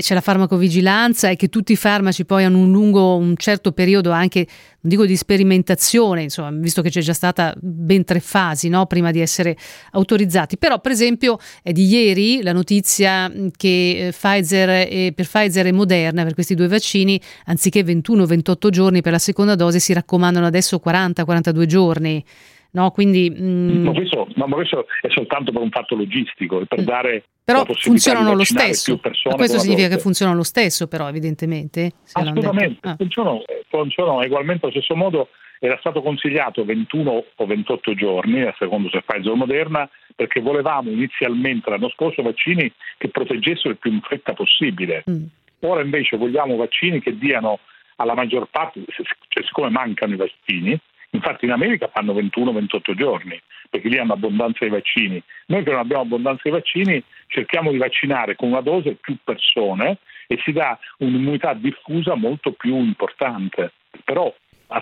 [0.00, 4.10] c'è la farmacovigilanza e che tutti i farmaci poi hanno un lungo, un certo periodo
[4.10, 4.46] anche,
[4.80, 9.10] non dico di sperimentazione, insomma, visto che c'è già stata ben tre fasi no, prima
[9.10, 9.56] di essere
[9.92, 10.58] autorizzati.
[10.58, 15.72] Però, per esempio, è di ieri la notizia che eh, Pfizer e, per Pfizer e
[15.72, 20.80] Moderna, per questi due vaccini, anziché 21-28 giorni per la seconda dose, si raccomandano adesso
[20.84, 22.24] 40-42 giorni.
[22.70, 23.84] No, quindi, mm...
[23.84, 26.84] ma, questo, ma, questo, è soltanto per un fatto logistico, per mm.
[26.84, 29.00] dare però funzionano lo stesso.
[29.34, 31.92] questo significa che funzionano lo stesso, però, evidentemente.
[32.12, 32.96] Assolutamente, ah.
[32.96, 35.28] funzionano, funzionano ugualmente allo stesso modo.
[35.58, 40.90] Era stato consigliato 21 o 28 giorni, a secondo se Pfizer o Moderna, perché volevamo
[40.90, 45.04] inizialmente l'anno scorso vaccini che proteggessero il più in fretta possibile.
[45.10, 45.24] Mm.
[45.60, 47.60] Ora invece vogliamo vaccini che diano
[47.96, 48.84] alla maggior parte,
[49.28, 50.78] cioè siccome mancano i vaccini,
[51.10, 53.40] Infatti in America fanno 21-28 giorni,
[53.70, 55.22] perché lì hanno abbondanza di vaccini.
[55.46, 59.98] Noi che non abbiamo abbondanza di vaccini cerchiamo di vaccinare con una dose più persone
[60.26, 63.72] e si dà un'immunità diffusa molto più importante.
[64.04, 64.32] Però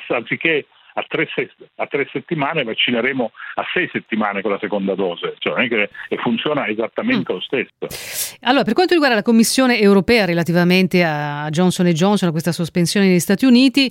[0.09, 0.67] anziché
[0.99, 1.29] a tre,
[1.77, 5.69] a tre, settimane vaccineremo a sei settimane con la seconda dose, cioè,
[6.09, 7.37] e funziona esattamente mm.
[7.37, 7.87] lo stesso.
[8.41, 13.19] Allora, per quanto riguarda la Commissione europea relativamente a Johnson Johnson, a questa sospensione negli
[13.19, 13.91] Stati Uniti,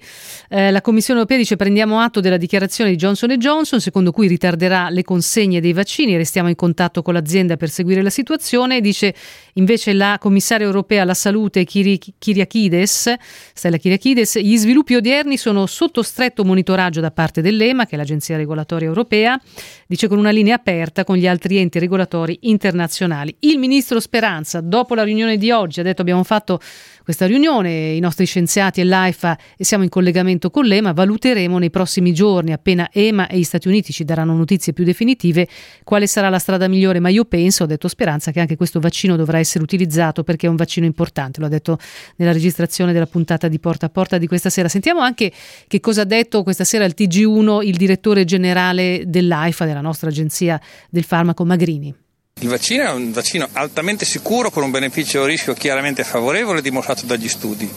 [0.50, 4.90] eh, la Commissione europea dice prendiamo atto della dichiarazione di Johnson Johnson, secondo cui ritarderà
[4.90, 9.16] le consegne dei vaccini, restiamo in contatto con l'azienda per seguire la situazione, dice
[9.54, 13.14] invece la commissaria europea alla salute Kyriakides,
[13.54, 18.38] Stella Kyriakides, gli sviluppi odierni sono sotto stretto monitoraggio da parte dell'EMA, che è l'agenzia
[18.38, 19.40] regolatoria europea,
[19.88, 23.36] dice con una linea aperta con gli altri enti regolatori internazionali.
[23.40, 24.00] Il ministro
[24.36, 26.60] Speranza, dopo la riunione di oggi, ha detto abbiamo fatto
[27.04, 31.70] questa riunione, i nostri scienziati e l'AIFA e siamo in collegamento con l'EMA, valuteremo nei
[31.70, 35.48] prossimi giorni, appena EMA e gli Stati Uniti ci daranno notizie più definitive,
[35.84, 39.16] quale sarà la strada migliore, ma io penso, ho detto Speranza, che anche questo vaccino
[39.16, 41.78] dovrà essere utilizzato perché è un vaccino importante, lo ha detto
[42.18, 44.68] nella registrazione della puntata di Porta a Porta di questa sera.
[44.68, 45.32] Sentiamo anche
[45.68, 50.60] che cosa ha detto questa sera al TG1 il direttore generale dell'AIFA, della nostra agenzia
[50.90, 52.04] del farmaco Magrini.
[52.42, 57.68] Il vaccino è un vaccino altamente sicuro con un beneficio-rischio chiaramente favorevole dimostrato dagli studi.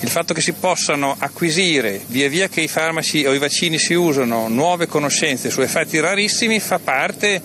[0.00, 3.92] Il fatto che si possano acquisire via via che i farmaci o i vaccini si
[3.92, 7.42] usano nuove conoscenze su effetti rarissimi fa parte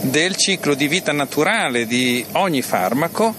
[0.00, 3.32] del ciclo di vita naturale di ogni farmaco.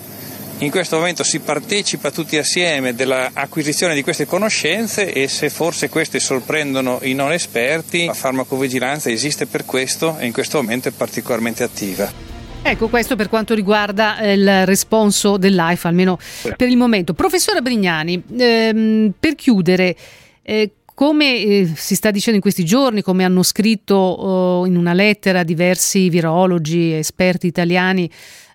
[0.59, 6.21] In questo momento si partecipa tutti assieme dell'acquisizione di queste conoscenze e se forse queste
[6.21, 11.63] sorprendono i non esperti, la farmacovigilanza esiste per questo e in questo momento è particolarmente
[11.63, 12.22] attiva.
[12.65, 16.17] Ecco, questo per quanto riguarda eh, il responso dell'AIFA, almeno
[16.55, 17.13] per il momento.
[17.13, 19.93] Professore Brignani, ehm, per chiudere,
[20.41, 24.93] eh, come eh, si sta dicendo in questi giorni, come hanno scritto oh, in una
[24.93, 28.09] lettera diversi virologi, esperti italiani,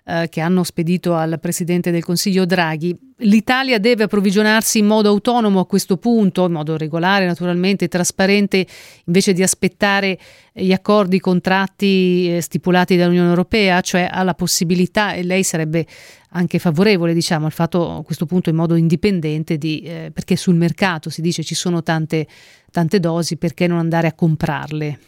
[0.09, 2.97] eh, che hanno spedito al Presidente del Consiglio Draghi.
[3.17, 8.65] L'Italia deve approvvigionarsi in modo autonomo a questo punto, in modo regolare naturalmente, trasparente,
[9.05, 10.17] invece di aspettare
[10.51, 15.85] gli accordi, i contratti eh, stipulati dall'Unione Europea, cioè ha la possibilità, e lei sarebbe
[16.31, 20.55] anche favorevole diciamo, al fatto a questo punto in modo indipendente, di, eh, perché sul
[20.55, 22.25] mercato si dice ci sono tante,
[22.71, 24.99] tante dosi, perché non andare a comprarle?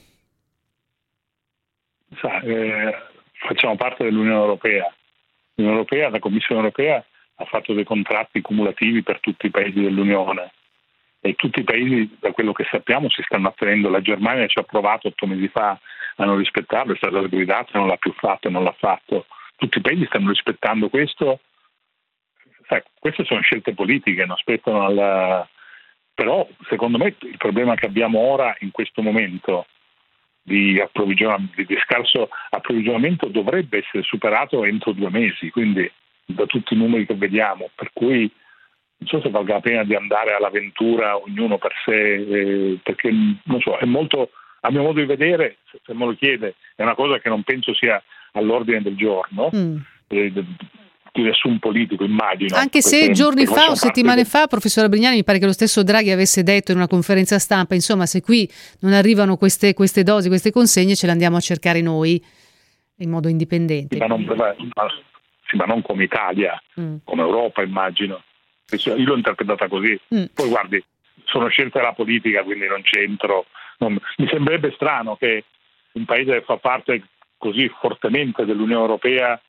[2.20, 3.10] Sa, eh,
[3.54, 4.94] facciamo parte dell'Unione Europea.
[5.56, 7.04] L'Unione Europea, la Commissione Europea
[7.36, 10.52] ha fatto dei contratti cumulativi per tutti i paesi dell'Unione
[11.20, 13.90] e tutti i paesi, da quello che sappiamo, si stanno attenendo.
[13.90, 15.80] La Germania ci ha provato otto mesi fa
[16.16, 19.26] a non rispettarlo, è stata sgridata, non l'ha più fatto, non l'ha fatto.
[19.56, 21.42] Tutti i paesi stanno rispettando questo.
[22.68, 25.48] Sai, queste sono scelte politiche, non aspettano alla...
[26.14, 29.66] Però secondo me il problema che abbiamo ora, in questo momento,
[30.44, 35.90] di, di, scarso approvvigionamento dovrebbe essere superato entro due mesi, quindi
[36.26, 38.32] da tutti i numeri che vediamo, per cui
[38.98, 43.60] non so se valga la pena di andare all'avventura ognuno per sé, eh, perché non
[43.60, 44.30] so, è molto,
[44.62, 47.74] a mio modo di vedere, se me lo chiede, è una cosa che non penso
[47.74, 48.02] sia
[48.34, 49.50] all'ordine del giorno.
[49.56, 49.78] Mm.
[50.08, 50.32] Eh,
[51.12, 52.56] di nessun politico, immagino.
[52.56, 56.12] Anche se giorni fa o settimane fa, professore Brignani, mi pare che lo stesso Draghi
[56.12, 60.52] avesse detto in una conferenza stampa, insomma, se qui non arrivano queste, queste dosi, queste
[60.52, 62.24] consegne, ce le andiamo a cercare noi
[62.98, 63.96] in modo indipendente.
[63.96, 64.56] Sì, ma, non, ma,
[65.48, 66.98] sì, ma non, come Italia, mm.
[67.04, 68.24] come Europa, immagino.
[68.72, 70.00] Io l'ho interpretata così.
[70.16, 70.26] Mm.
[70.34, 70.82] Poi guardi,
[71.26, 73.48] sono scelte della politica, quindi non c'entro.
[73.80, 75.44] Non, mi sembrerebbe strano che
[75.94, 77.04] un paese che fa parte
[77.38, 79.42] così fortemente dell'Unione Europea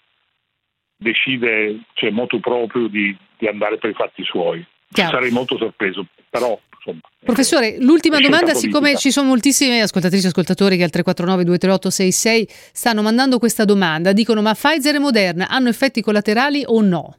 [1.03, 4.65] decide, cioè motu proprio, di, di andare per i fatti suoi.
[4.91, 5.12] Chiaro.
[5.12, 10.77] Sarei molto sorpreso, però Insomma, Professore, l'ultima domanda, siccome ci sono moltissime ascoltatrici e ascoltatori
[10.77, 15.69] che al 349 238 66 stanno mandando questa domanda, dicono ma Pfizer e Moderna hanno
[15.69, 17.17] effetti collaterali o no?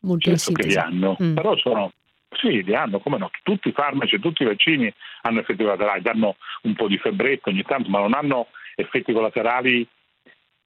[0.00, 1.34] Molto certo che li hanno, mm.
[1.34, 1.92] però sono,
[2.32, 6.36] sì, li hanno, come no, tutti i farmaci, tutti i vaccini hanno effetti collaterali, danno
[6.62, 9.86] un po' di febbretto ogni tanto, ma non hanno effetti collaterali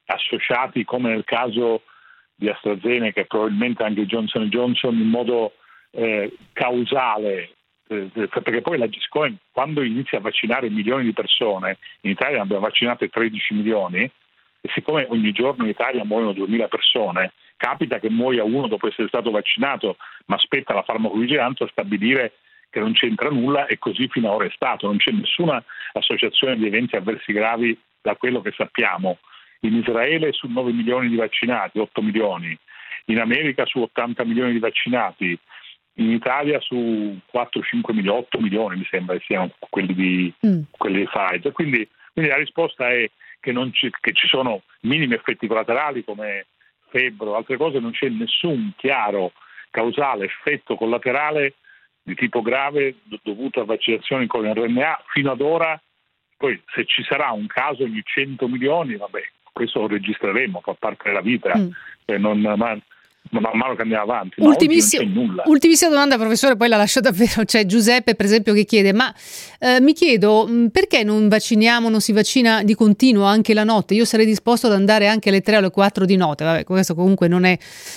[0.08, 1.82] associati come nel caso
[2.34, 5.54] di AstraZeneca e probabilmente anche Johnson Johnson in modo
[5.90, 7.54] eh, causale,
[7.88, 12.62] eh, perché poi la Giscoin quando inizia a vaccinare milioni di persone, in Italia abbiamo
[12.62, 14.10] vaccinate 13 milioni,
[14.60, 19.08] e siccome ogni giorno in Italia muoiono 2000 persone, capita che muoia uno dopo essere
[19.08, 22.34] stato vaccinato, ma aspetta la farmacovigilanza a stabilire
[22.70, 24.86] che non c'entra nulla e così fino ad ora è stato.
[24.86, 29.18] Non c'è nessuna associazione di eventi avversi gravi da quello che sappiamo
[29.60, 32.56] in Israele su 9 milioni di vaccinati, 8 milioni,
[33.06, 35.38] in America su 80 milioni di vaccinati,
[35.94, 40.60] in Italia su 4-5 milioni, 8 milioni mi sembra che siano quelli di, mm.
[40.70, 41.52] quelli di Pfizer.
[41.52, 46.46] Quindi, quindi, la risposta è che, ci, che ci sono minimi effetti collaterali come
[46.90, 49.32] febbre o altre cose, non c'è nessun chiaro
[49.70, 51.54] causale effetto collaterale
[52.02, 55.80] di tipo grave dovuto a vaccinazioni con RNA fino ad ora,
[56.36, 59.20] poi se ci sarà un caso ogni 100 milioni, vabbè,
[59.58, 61.68] questo lo registreremo, fa parte della vita, mm.
[62.06, 62.80] eh, non, ma
[63.40, 64.40] man mano che andiamo avanti.
[64.40, 67.44] Ultimissim- ultimissima domanda, professore, poi la lascio davvero.
[67.44, 69.12] C'è Giuseppe, per esempio, che chiede: Ma
[69.58, 73.94] eh, mi chiedo mm, perché non vacciniamo, non si vaccina di continuo anche la notte?
[73.94, 76.44] Io sarei disposto ad andare anche alle 3 o alle 4 di notte.
[76.44, 77.56] Vabbè, questo comunque non è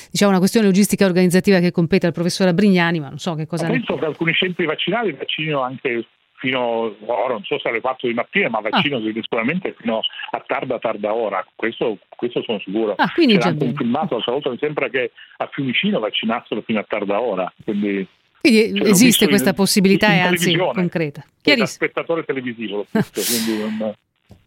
[0.09, 3.67] diciamo, una questione logistica organizzativa che compete al professore Brignani, ma non so che cosa.
[3.67, 6.05] Ma penso che alcuni centri vaccinali vaccinino anche
[6.41, 9.11] fino, ora non so se alle 4 di mattina, ma vaccino ah.
[9.21, 10.01] sicuramente fino
[10.31, 12.95] a tarda tarda ora, questo, questo sono sicuro.
[12.97, 16.79] Ah, quindi C'era anche un filmato, l'altra volta mi sembra che a Fiumicino vaccinassero fino
[16.79, 18.05] a tarda ora, quindi...
[18.41, 21.23] Quindi cioè, esiste questa in, possibilità, e anzi concreta.
[21.43, 23.93] Da spettatore televisivo, non...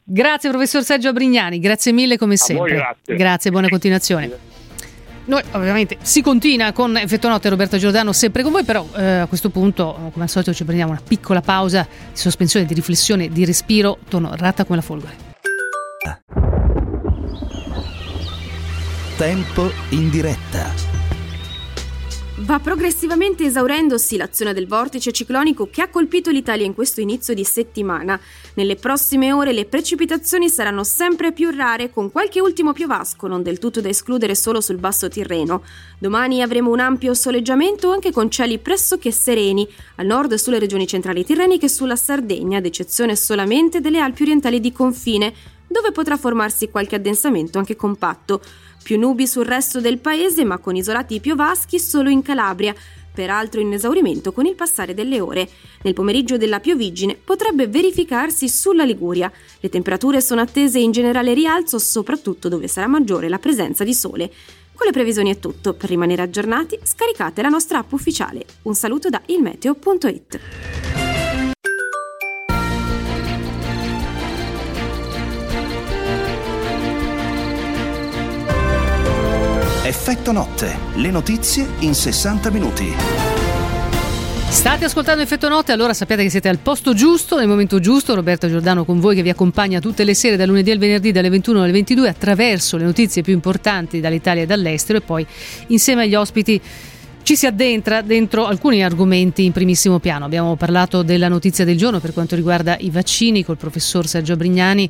[0.03, 2.75] Grazie professor Sergio Abrignani, grazie mille come sempre.
[2.75, 3.15] grazie.
[3.15, 4.64] grazie, buona continuazione.
[5.27, 9.27] Noi ovviamente si continua con Effetto Notte Roberto Giordano sempre con voi, però eh, a
[9.27, 13.45] questo punto come al solito ci prendiamo una piccola pausa di sospensione, di riflessione, di
[13.45, 15.33] respiro, torno ratta come la folgore.
[19.17, 20.94] Tempo in diretta.
[22.37, 27.45] Va progressivamente esaurendosi l'azione del vortice ciclonico che ha colpito l'Italia in questo inizio di
[27.45, 28.19] settimana.
[28.55, 33.61] Nelle prossime ore le precipitazioni saranno sempre più rare, con qualche ultimo piovasco, non del
[33.61, 35.63] tutto da escludere solo sul basso Tirreno.
[36.01, 41.25] Domani avremo un ampio soleggiamento anche con cieli pressoché sereni, al nord sulle regioni centrali
[41.25, 45.33] tirreniche e sulla Sardegna, ad eccezione solamente delle Alpi orientali di confine,
[45.69, 48.41] dove potrà formarsi qualche addensamento anche compatto.
[48.85, 52.75] Più nubi sul resto del paese, ma con isolati piovaschi solo in Calabria,
[53.15, 55.49] peraltro in esaurimento con il passare delle ore.
[55.85, 59.33] Nel pomeriggio della piovigine potrebbe verificarsi sulla Liguria.
[59.61, 64.31] Le temperature sono attese in generale rialzo, soprattutto dove sarà maggiore la presenza di sole.
[64.75, 65.73] Con le previsioni è tutto.
[65.73, 68.45] Per rimanere aggiornati, scaricate la nostra app ufficiale.
[68.65, 71.04] Un saluto da ilmeteo.it.
[79.87, 82.91] Effetto notte, le notizie in 60 minuti.
[84.49, 88.15] State ascoltando Effetto Notte, allora sappiate che siete al posto giusto, nel momento giusto.
[88.15, 91.29] Roberto Giordano con voi che vi accompagna tutte le sere, dal lunedì al venerdì, dalle
[91.29, 95.27] 21 alle 22, attraverso le notizie più importanti dall'Italia e dall'estero e poi
[95.67, 96.59] insieme agli ospiti
[97.23, 100.25] ci si addentra dentro alcuni argomenti in primissimo piano.
[100.25, 104.89] Abbiamo parlato della notizia del giorno per quanto riguarda i vaccini col professor Sergio Brignani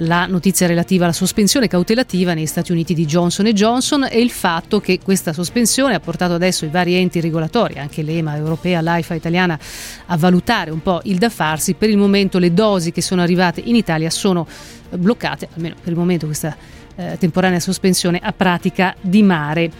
[0.00, 4.80] la notizia relativa alla sospensione cautelativa negli Stati Uniti di Johnson Johnson e il fatto
[4.80, 9.58] che questa sospensione ha portato adesso i vari enti regolatori, anche l'EMA europea, l'AIFA italiana,
[10.06, 11.74] a valutare un po' il da farsi.
[11.74, 14.46] Per il momento le dosi che sono arrivate in Italia sono
[14.90, 16.56] bloccate, almeno per il momento questa
[16.96, 19.70] eh, temporanea sospensione a pratica di mare.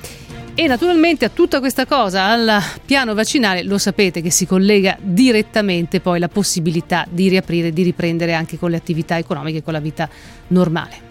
[0.60, 6.00] E naturalmente a tutta questa cosa, al piano vaccinale, lo sapete che si collega direttamente
[6.00, 10.06] poi la possibilità di riaprire, di riprendere anche con le attività economiche, con la vita
[10.48, 11.08] normale.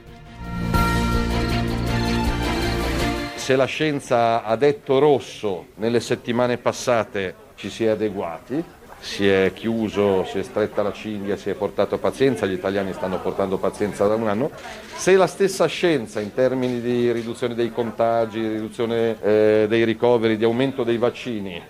[3.37, 8.63] Se la scienza ha detto rosso nelle settimane passate ci si è adeguati,
[8.99, 13.19] si è chiuso, si è stretta la cinghia, si è portato pazienza, gli italiani stanno
[13.19, 14.51] portando pazienza da un anno.
[14.95, 20.43] Se la stessa scienza in termini di riduzione dei contagi, riduzione eh, dei ricoveri, di
[20.43, 21.61] aumento dei vaccini,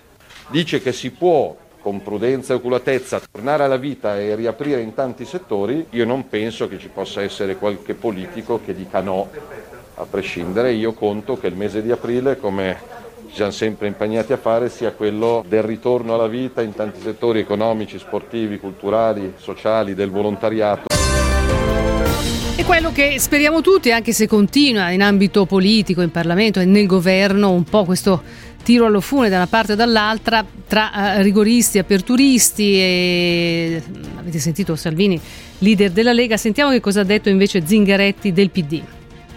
[0.48, 5.24] dice che si può con prudenza e oculatezza tornare alla vita e riaprire in tanti
[5.24, 9.30] settori, io non penso che ci possa essere qualche politico che dica no,
[9.94, 10.72] a prescindere.
[10.72, 12.78] Io conto che il mese di aprile, come
[13.30, 17.38] ci siamo sempre impegnati a fare sia quello del ritorno alla vita in tanti settori
[17.38, 20.88] economici, sportivi, culturali, sociali, del volontariato.
[22.56, 26.86] E quello che speriamo tutti, anche se continua in ambito politico, in Parlamento e nel
[26.86, 28.20] governo, un po' questo
[28.64, 33.82] tiro allo fune da una parte o dall'altra tra uh, rigoristi, aperturisti e
[34.18, 35.18] avete sentito Salvini,
[35.58, 38.82] leader della Lega, sentiamo che cosa ha detto invece Zingaretti del PD.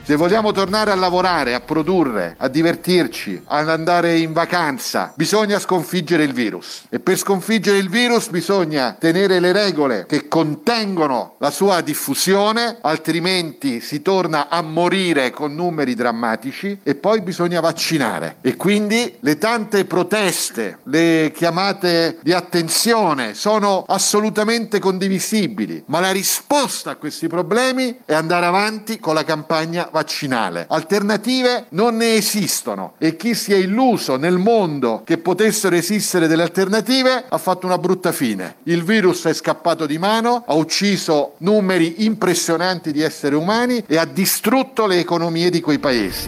[0.05, 6.25] Se vogliamo tornare a lavorare, a produrre, a divertirci, ad andare in vacanza, bisogna sconfiggere
[6.25, 6.83] il virus.
[6.89, 13.79] E per sconfiggere il virus bisogna tenere le regole che contengono la sua diffusione, altrimenti
[13.79, 18.35] si torna a morire con numeri drammatici e poi bisogna vaccinare.
[18.41, 26.91] E quindi le tante proteste, le chiamate di attenzione sono assolutamente condivisibili, ma la risposta
[26.91, 30.65] a questi problemi è andare avanti con la campagna vaccinale.
[30.67, 36.41] Alternative non ne esistono e chi si è illuso nel mondo che potessero esistere delle
[36.41, 38.55] alternative ha fatto una brutta fine.
[38.63, 44.05] Il virus è scappato di mano, ha ucciso numeri impressionanti di esseri umani e ha
[44.05, 46.27] distrutto le economie di quei paesi.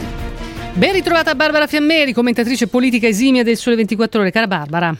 [0.74, 4.32] Ben ritrovata Barbara Fiammeri, commentatrice politica esimia del Sole 24 Ore.
[4.32, 4.95] Cara Barbara.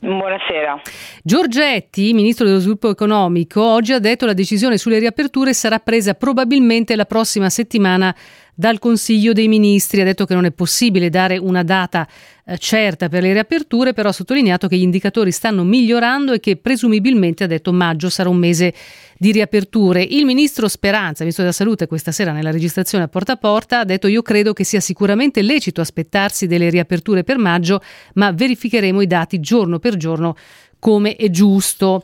[0.00, 0.80] Buonasera.
[1.24, 6.14] Giorgetti, ministro dello sviluppo economico, oggi ha detto che la decisione sulle riaperture sarà presa
[6.14, 8.14] probabilmente la prossima settimana
[8.58, 10.00] dal Consiglio dei Ministri.
[10.00, 12.08] Ha detto che non è possibile dare una data
[12.44, 16.56] eh, certa per le riaperture, però ha sottolineato che gli indicatori stanno migliorando e che
[16.56, 18.74] presumibilmente, ha detto, maggio sarà un mese
[19.16, 20.02] di riaperture.
[20.02, 23.84] Il ministro Speranza, ministro della Salute, questa sera nella registrazione a porta a porta ha
[23.84, 27.80] detto io credo che sia sicuramente lecito aspettarsi delle riaperture per maggio,
[28.14, 30.34] ma verificheremo i dati giorno per giorno
[30.80, 32.02] come è giusto.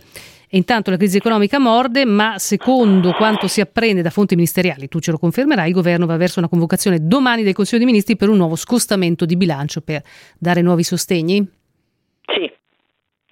[0.55, 5.11] Intanto la crisi economica morde, ma secondo quanto si apprende da fonti ministeriali, tu ce
[5.11, 8.37] lo confermerai, il governo va verso una convocazione domani del Consiglio dei Ministri per un
[8.37, 10.03] nuovo scostamento di bilancio per
[10.39, 11.45] dare nuovi sostegni?
[12.27, 12.53] Sì,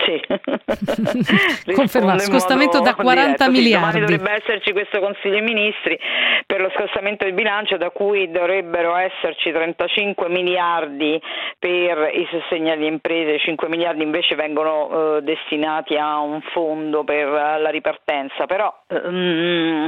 [0.05, 0.21] sì.
[1.75, 3.51] Conferma, scostamento da 40 diretto.
[3.51, 3.93] miliardi.
[3.93, 5.99] Sì, dovrebbe esserci questo Consiglio dei Ministri
[6.47, 11.21] per lo scostamento di bilancio da cui dovrebbero esserci 35 miliardi
[11.59, 17.29] per i sostegni alle imprese, 5 miliardi invece vengono eh, destinati a un fondo per
[17.29, 18.47] la ripartenza.
[18.47, 19.87] Però mm,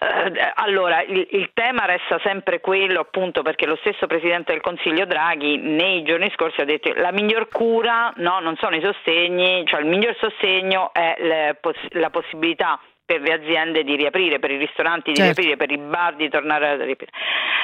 [0.00, 5.04] eh, allora, il, il, tema resta sempre quello, appunto, perché lo stesso Presidente del Consiglio
[5.04, 9.64] Draghi nei giorni scorsi ha detto che la miglior cura no, non sono i sostegni,
[9.66, 14.56] cioè il miglior sostegno è le, la possibilità per le aziende di riaprire, per i
[14.56, 15.40] ristoranti di certo.
[15.40, 17.12] riaprire, per i bar di tornare a riaprire.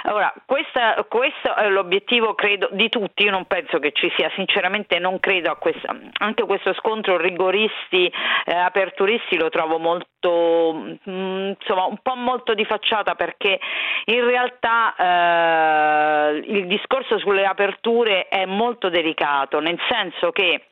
[0.02, 3.24] Allora, questa, questo è l'obiettivo, credo, di tutti.
[3.24, 5.86] Io non penso che ci sia, sinceramente non credo a questo.
[6.18, 8.12] Anche questo scontro rigoristi,
[8.44, 13.58] eh, aperturisti lo trovo molto, mh, mm, insomma, un po' molto di facciata perché
[14.06, 20.62] in realtà eh, il discorso sulle aperture è molto delicato, nel senso che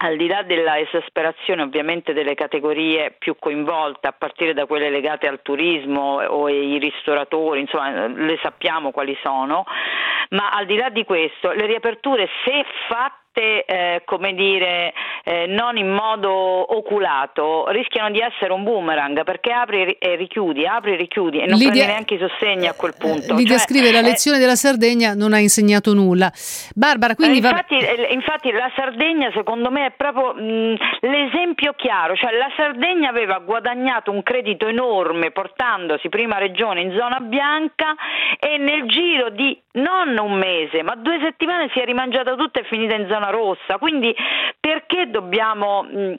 [0.00, 5.26] al di là della esasperazione ovviamente delle categorie più coinvolte, a partire da quelle legate
[5.26, 9.64] al turismo o ai ristoratori, insomma le sappiamo quali sono,
[10.30, 14.92] ma al di là di questo le riaperture se fatte eh, come dire,
[15.24, 20.92] eh, non in modo oculato, rischiano di essere un boomerang perché apri e richiudi, apri
[20.92, 23.34] e richiudi e non Lidia, prendi neanche i sostegni a quel punto.
[23.34, 26.30] Lidia cioè, scrive la eh, lezione della Sardegna non ha insegnato nulla.
[26.74, 27.86] Barbara, quindi infatti, va...
[27.86, 33.38] Eh, infatti la Sardegna secondo me è proprio mh, l'esempio chiaro, cioè la Sardegna aveva
[33.38, 37.94] guadagnato un credito enorme portandosi prima regione in zona bianca
[38.38, 42.64] e nel giro di non un mese, ma due settimane si è rimangiata tutta e
[42.64, 43.78] finita in zona rossa.
[43.78, 44.14] Quindi
[44.58, 45.84] perché dobbiamo...
[45.84, 46.14] Mm,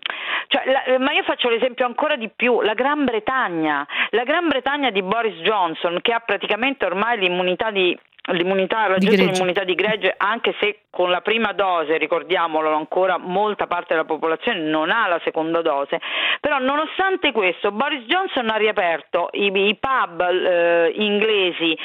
[0.48, 4.90] cioè, la, ma io faccio l'esempio ancora di più, la Gran Bretagna, la Gran Bretagna
[4.90, 7.98] di Boris Johnson che ha praticamente ormai l'immunità di
[8.34, 13.94] l'immunità, raggiunto l'immunità di gregge, anche se con la prima dose, ricordiamolo ancora, molta parte
[13.94, 16.00] della popolazione non ha la seconda dose,
[16.40, 21.78] però nonostante questo Boris Johnson ha riaperto i, i pub eh, inglesi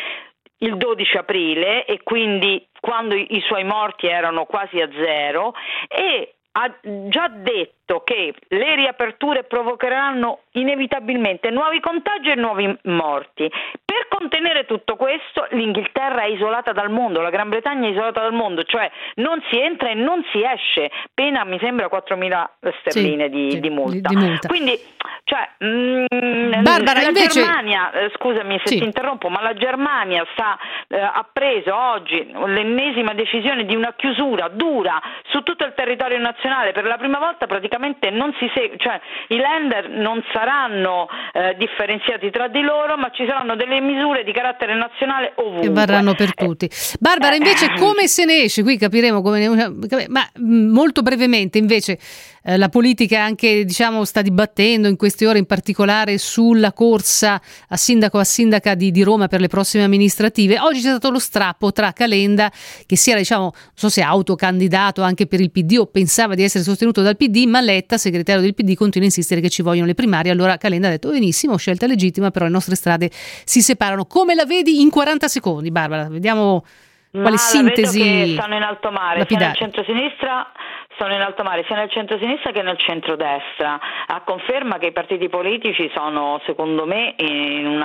[0.58, 5.54] il 12 aprile e quindi quando i suoi morti erano quasi a zero
[5.88, 6.70] e ha
[7.08, 13.50] già detto che le riaperture provocheranno inevitabilmente nuovi contagi e nuovi morti.
[13.84, 18.32] Per contenere tutto questo l'Inghilterra è isolata dal mondo, la Gran Bretagna è isolata dal
[18.32, 23.30] mondo, cioè non si entra e non si esce, pena mi sembra 4.000 sterline sì,
[23.30, 24.08] di, sì, di, multa.
[24.08, 24.48] di, multa.
[24.48, 24.80] Quindi,
[25.24, 27.40] cioè, mh, mm, Barbara, la invece...
[27.40, 28.78] Germania, eh, scusami se sì.
[28.78, 30.58] ti interrompo, ma la Germania sta,
[30.88, 36.72] eh, ha preso oggi l'ennesima decisione di una chiusura dura su tutto il territorio nazionale,
[36.72, 42.30] per la prima volta praticamente non si segue, cioè i lender non saranno eh, differenziati
[42.30, 45.68] tra di loro, ma ci saranno delle misure di carattere nazionale ovunque.
[45.68, 46.70] Che varranno per eh, tutti.
[47.00, 48.62] Barbara, invece eh, come se ne esce?
[48.62, 49.74] Qui capiremo come ne...
[50.08, 51.98] ma mm, molto brevemente invece
[52.44, 57.76] eh, la politica anche diciamo, sta dibattendo in queste ore in particolare sulla corsa a
[57.76, 60.60] sindaco a sindaca di, di, Roma per le prossime amministrative.
[60.60, 62.52] Oggi c'è stato lo strappo tra Calenda,
[62.86, 66.42] che si era diciamo, non so se autocandidato anche per il PD o pensava di
[66.42, 69.86] essere sostenuto dal PD, ma Letta, segretario del PD, continua a insistere che ci vogliono
[69.86, 70.30] le primarie.
[70.30, 74.04] Allora Calenda ha detto benissimo, scelta legittima, però le nostre strade si separano.
[74.06, 76.08] Come la vedi in 40 secondi, Barbara?
[76.08, 76.64] Vediamo
[77.10, 78.32] quale Ma sintesi.
[78.32, 80.50] stanno in alto mare, centro-sinistra
[80.96, 85.28] sono in alto mare sia nel centro-sinistra che nel centro-destra, a conferma che i partiti
[85.28, 87.84] politici sono, secondo me, in,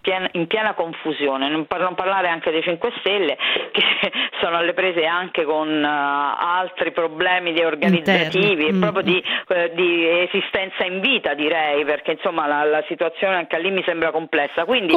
[0.00, 3.36] piena, in piena, confusione, non per non parlare anche dei 5 Stelle,
[3.72, 8.80] che sono alle prese anche con uh, altri problemi organizzativi e mm.
[8.80, 13.70] proprio di, uh, di, esistenza in vita, direi, perché insomma la, la, situazione anche lì
[13.70, 14.64] mi sembra complessa.
[14.64, 14.94] Quindi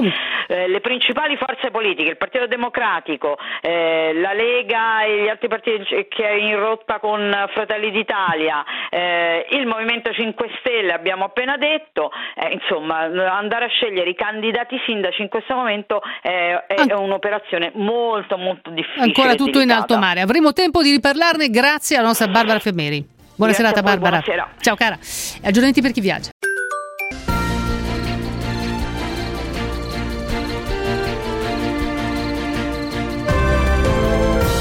[0.48, 6.08] eh, le principali forze politiche, il Partito Democratico, eh, la Lega e gli altri partiti
[6.08, 12.12] che è in rotta con Fratelli d'Italia, eh, il Movimento 5 Stelle abbiamo appena detto,
[12.36, 13.00] eh, insomma
[13.32, 18.70] andare a scegliere i candidati sindaci in questo momento è, è An- un'operazione molto molto
[18.70, 19.04] difficile.
[19.04, 23.14] Ancora tutto in alto mare, avremo tempo di riparlarne grazie alla nostra Barbara Fermeri.
[23.36, 24.22] Buona grazie serata Barbara.
[24.24, 24.56] Buonasera.
[24.62, 24.98] Ciao cara.
[25.44, 26.30] Aggiornamenti per chi viaggia.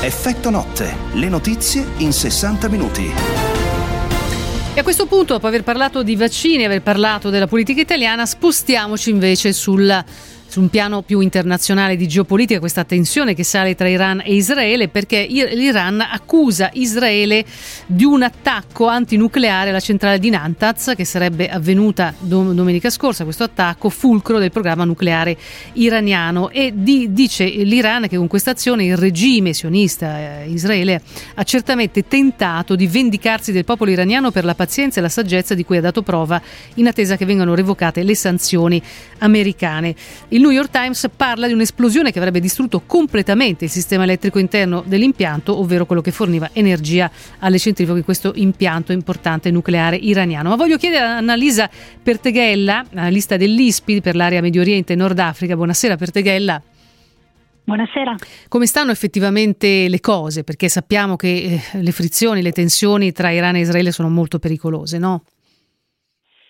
[0.05, 3.11] Effetto notte, le notizie in 60 minuti.
[4.75, 9.09] E a questo punto, dopo aver parlato di vaccini aver parlato della politica italiana, spostiamoci
[9.09, 10.05] invece sul
[10.55, 14.87] su un piano più internazionale di geopolitica questa tensione che sale tra Iran e Israele
[14.87, 17.45] perché l'Iran accusa Israele
[17.87, 23.89] di un attacco antinucleare alla centrale di Nantatz che sarebbe avvenuta domenica scorsa, questo attacco
[23.89, 25.37] fulcro del programma nucleare
[25.73, 31.03] iraniano e di, dice l'Iran che con questa azione il regime sionista eh, Israele
[31.35, 35.65] ha certamente tentato di vendicarsi del popolo iraniano per la pazienza e la saggezza di
[35.65, 36.41] cui ha dato prova
[36.75, 38.81] in attesa che vengano revocate le sanzioni
[39.19, 39.97] americane.
[40.29, 44.83] Il New York Times parla di un'esplosione che avrebbe distrutto completamente il sistema elettrico interno
[44.87, 50.51] dell'impianto, ovvero quello che forniva energia alle centrifughe di questo impianto importante nucleare iraniano.
[50.51, 51.71] Ma voglio chiedere a Annalisa
[52.03, 55.57] Perteghella, analista dell'ISPI per l'area Medio Oriente e Nord Africa.
[55.57, 56.61] Buonasera Perteghella.
[57.65, 58.15] Buonasera.
[58.49, 60.45] Come stanno effettivamente le cose?
[60.45, 64.99] Perché sappiamo che eh, le frizioni, le tensioni tra Iran e Israele sono molto pericolose,
[64.99, 65.25] no?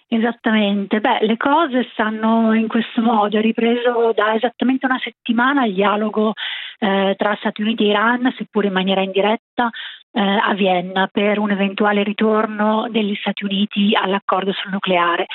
[0.06, 5.74] Esattamente, beh, le cose stanno in questo modo, è ripreso da esattamente una settimana il
[5.74, 6.34] dialogo
[6.78, 9.70] eh, tra Stati Uniti e Iran, seppur in maniera indiretta,
[10.12, 15.26] eh, a Vienna per un eventuale ritorno degli Stati Uniti all'accordo sul nucleare.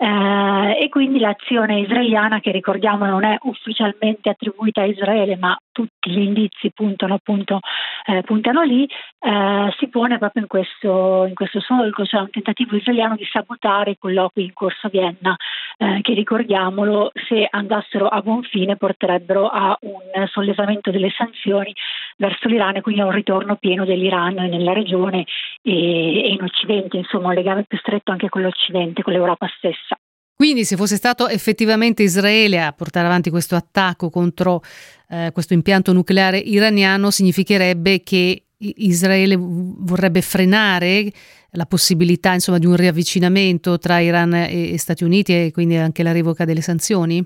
[0.00, 6.10] Eh, e quindi l'azione israeliana, che ricordiamo non è ufficialmente attribuita a Israele, ma tutti
[6.10, 7.58] gli indizi puntano, appunto,
[8.06, 12.76] eh, puntano lì, eh, si pone proprio in questo, in questo solco, cioè un tentativo
[12.76, 15.34] israeliano di sabotare i colloqui in corso a Vienna,
[15.78, 21.74] eh, che ricordiamolo, se andassero a buon fine porterebbero a un sollevamento delle sanzioni
[22.18, 25.24] verso l'Iran e quindi a un ritorno pieno dell'Iran nella regione
[25.62, 29.96] e, e in Occidente, insomma un legame più stretto anche con l'Occidente, con l'Europa stessa.
[30.34, 34.62] Quindi se fosse stato effettivamente Israele a portare avanti questo attacco contro
[35.08, 41.10] eh, questo impianto nucleare iraniano, significherebbe che Israele vorrebbe frenare
[41.52, 46.12] la possibilità insomma, di un riavvicinamento tra Iran e, Stati Uniti e quindi anche la
[46.12, 47.24] revoca delle sanzioni?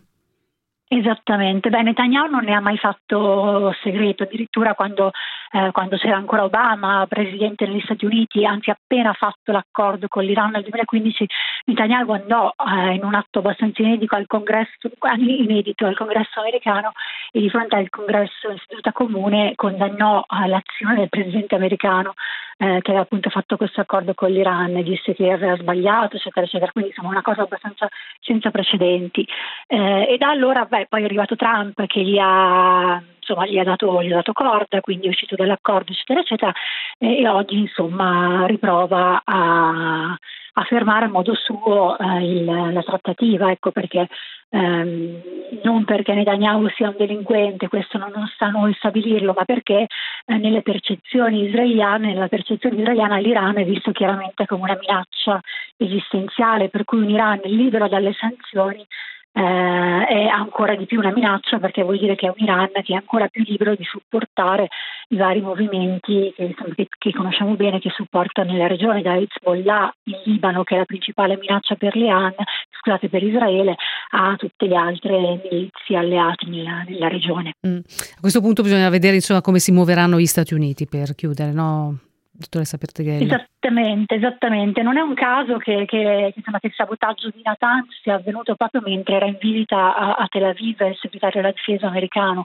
[0.95, 5.11] Esattamente, beh Netanyahu non ne ha mai fatto segreto, addirittura quando,
[5.53, 10.51] eh, quando, c'era ancora Obama presidente degli Stati Uniti, anzi appena fatto l'accordo con l'Iran
[10.51, 11.27] nel 2015,
[11.67, 16.93] Netanyahu andò eh, in un atto abbastanza inedito al congresso, inedito al congresso americano
[17.31, 22.15] e di fronte al congresso in seduta comune condannò eh, l'azione del presidente americano
[22.63, 26.71] eh, che aveva appunto fatto questo accordo con l'Iran, disse che aveva sbagliato, eccetera, eccetera,
[26.71, 27.89] quindi insomma una cosa abbastanza
[28.21, 29.27] senza precedenti.
[29.67, 33.65] Eh, e da allora beh, poi è arrivato Trump che gli ha, insomma, gli ha,
[33.65, 36.53] dato, gli ha dato corda, quindi è uscito dall'accordo, eccetera, eccetera,
[36.99, 40.17] e, e oggi insomma riprova a,
[40.55, 44.09] a fermare a modo suo eh, il, la trattativa, ecco perché
[44.51, 45.23] ehm,
[45.63, 49.87] non perché Netanyahu sia un delinquente, questo non, non sta a noi stabilirlo, ma perché
[50.27, 55.41] eh, nelle percezioni israeliane, nella percezione israeliana l'Iran è visto chiaramente come una minaccia
[55.77, 58.87] esistenziale, per cui un Iran libero dalle sanzioni
[59.35, 62.93] eh, è ancora di più una minaccia perché vuol dire che è un Iran che
[62.93, 64.69] è ancora più libero di supportare
[65.09, 70.21] i vari movimenti che, che, che conosciamo bene che supportano nella regione da Hezbollah in
[70.25, 72.35] Libano che è la principale minaccia per l'Iran,
[72.79, 73.77] scusate per Israele,
[74.11, 77.55] a tutte le altre milizie alleate nella, nella regione.
[77.67, 77.79] Mm.
[77.79, 81.99] A questo punto bisogna vedere insomma, come si muoveranno gli Stati Uniti per chiudere, no?
[82.33, 83.25] Dottoressa Perteghelli.
[83.25, 84.83] Esattamente, esattamente.
[84.83, 88.81] Non è un caso che, che, insomma, che il sabotaggio di Natanz sia avvenuto proprio
[88.81, 92.45] mentre era in visita a, a Tel Aviv il segretario della difesa americano.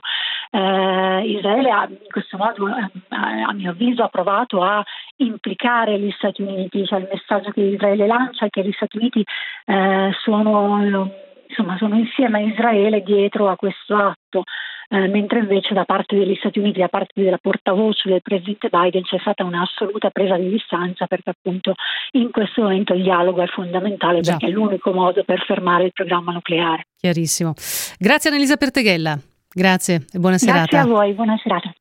[0.50, 4.84] Eh, Israele ha in questo modo, eh, a mio avviso, ha provato a
[5.16, 9.24] implicare gli Stati Uniti, cioè il messaggio che Israele lancia è che gli Stati Uniti
[9.64, 11.10] eh, sono,
[11.48, 14.44] insomma, sono insieme a Israele dietro a questo atto
[14.90, 19.02] eh, mentre invece da parte degli Stati Uniti, da parte della portavoce del presidente Biden
[19.02, 21.74] c'è stata un'assoluta presa di distanza perché appunto
[22.12, 24.32] in questo momento il dialogo è fondamentale Già.
[24.32, 26.86] perché è l'unico modo per fermare il programma nucleare.
[26.96, 27.52] Chiarissimo.
[27.98, 29.18] Grazie Annalisa Perteghella.
[29.52, 30.60] Grazie e buona serata.
[30.60, 31.72] Grazie a voi, buona serata.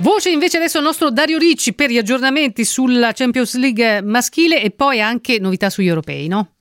[0.00, 4.70] Voce invece adesso il nostro Dario Ricci per gli aggiornamenti sulla Champions League maschile e
[4.70, 6.57] poi anche novità sugli europei, no?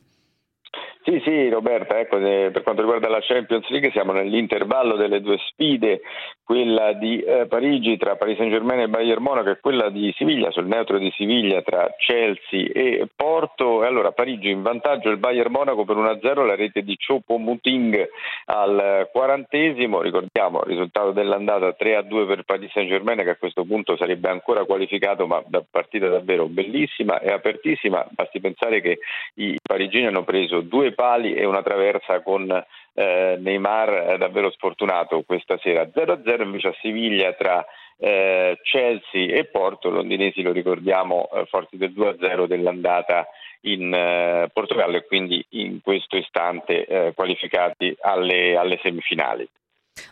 [1.07, 5.37] Sì, sì, Roberta, ecco, eh, per quanto riguarda la Champions League siamo nell'intervallo delle due
[5.37, 6.01] sfide,
[6.43, 10.67] quella di eh, Parigi tra Paris Saint-Germain e Bayern Monaco e quella di Siviglia, sul
[10.67, 13.85] neutro di Siviglia tra Chelsea e Porto.
[13.85, 18.09] E allora Parigi in vantaggio il Bayern Monaco per 1-0, la rete di Choupo-Muting
[18.47, 24.27] al quarantesimo, ricordiamo il risultato dell'andata 3-2 per Paris Saint-Germain che a questo punto sarebbe
[24.27, 28.99] ancora qualificato, ma da partita davvero bellissima e apertissima, basti pensare che
[29.35, 32.49] i parigini hanno preso due pali e una traversa con
[32.93, 37.63] eh, Neymar davvero sfortunato questa sera 0-0 invece a Siviglia tra
[37.99, 43.27] eh, Chelsea e Porto, londinesi lo ricordiamo eh, forti del 2-0 dell'andata
[43.61, 49.47] in eh, Portogallo e quindi in questo istante eh, qualificati alle, alle semifinali.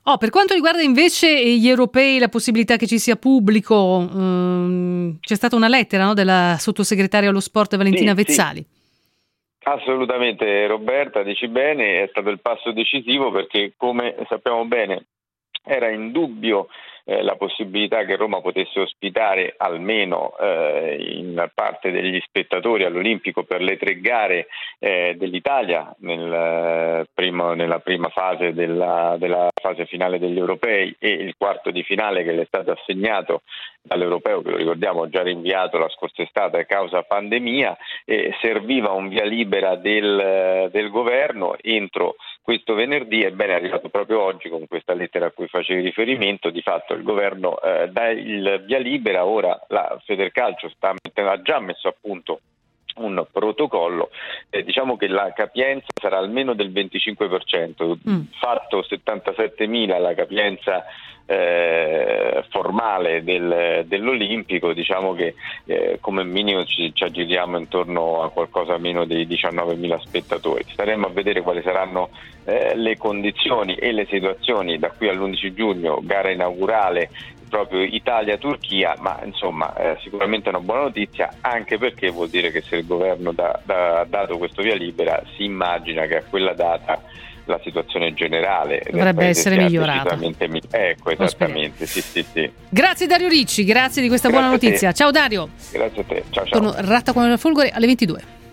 [0.04, 1.28] Oh, per quanto riguarda invece
[1.58, 6.58] gli europei, la possibilità che ci sia pubblico, um, c'è stata una lettera no, della
[6.60, 8.66] sottosegretaria allo sport Valentina sì, Vezzali.
[8.68, 8.85] Sì.
[9.68, 15.08] Assolutamente Roberta, dici bene, è stato il passo decisivo perché come sappiamo bene
[15.64, 16.68] era in dubbio
[17.08, 23.62] eh, la possibilità che Roma potesse ospitare almeno eh, in parte degli spettatori all'Olimpico per
[23.62, 24.48] le tre gare
[24.80, 31.10] eh, dell'Italia nel, eh, primo, nella prima fase della, della, fase finale degli europei e
[31.10, 33.42] il quarto di finale che le è stato assegnato
[33.82, 37.78] dall'europeo che lo ricordiamo già rinviato la scorsa estate a causa pandemia
[38.42, 42.16] serviva un via libera del, del governo entro
[42.46, 46.62] questo venerdì, ebbene è arrivato proprio oggi con questa lettera a cui facevi riferimento, di
[46.62, 51.88] fatto il governo eh, dà il via libera, ora la Federcalcio sta, ha già messo
[51.88, 52.42] a punto
[52.96, 54.10] un protocollo,
[54.50, 58.22] eh, diciamo che la capienza sarà almeno del 25%, mm.
[58.40, 60.86] fatto 77.000 la capienza
[61.26, 65.34] eh, formale del, dell'Olimpico, diciamo che
[65.66, 70.64] eh, come minimo ci, ci, aggiriamo intorno a qualcosa meno dei 19.000 spettatori.
[70.72, 72.10] Staremo a vedere quali saranno
[72.46, 77.10] eh, le condizioni e le situazioni da qui all'11 giugno, gara inaugurale
[77.56, 82.62] proprio Italia-Turchia, ma insomma eh, sicuramente è una buona notizia anche perché vuol dire che
[82.62, 87.02] se il governo ha dato questo via libera si immagina che a quella data
[87.46, 90.18] la situazione generale dovrebbe essere migliorata.
[90.72, 92.52] Ecco, esattamente, sì, sì, sì.
[92.68, 94.92] Grazie Dario Ricci, grazie di questa grazie buona notizia.
[94.92, 95.50] Ciao Dario.
[95.72, 96.60] Grazie a te, ciao ciao.
[96.60, 98.45] Torno ratta come la folgore alle 22.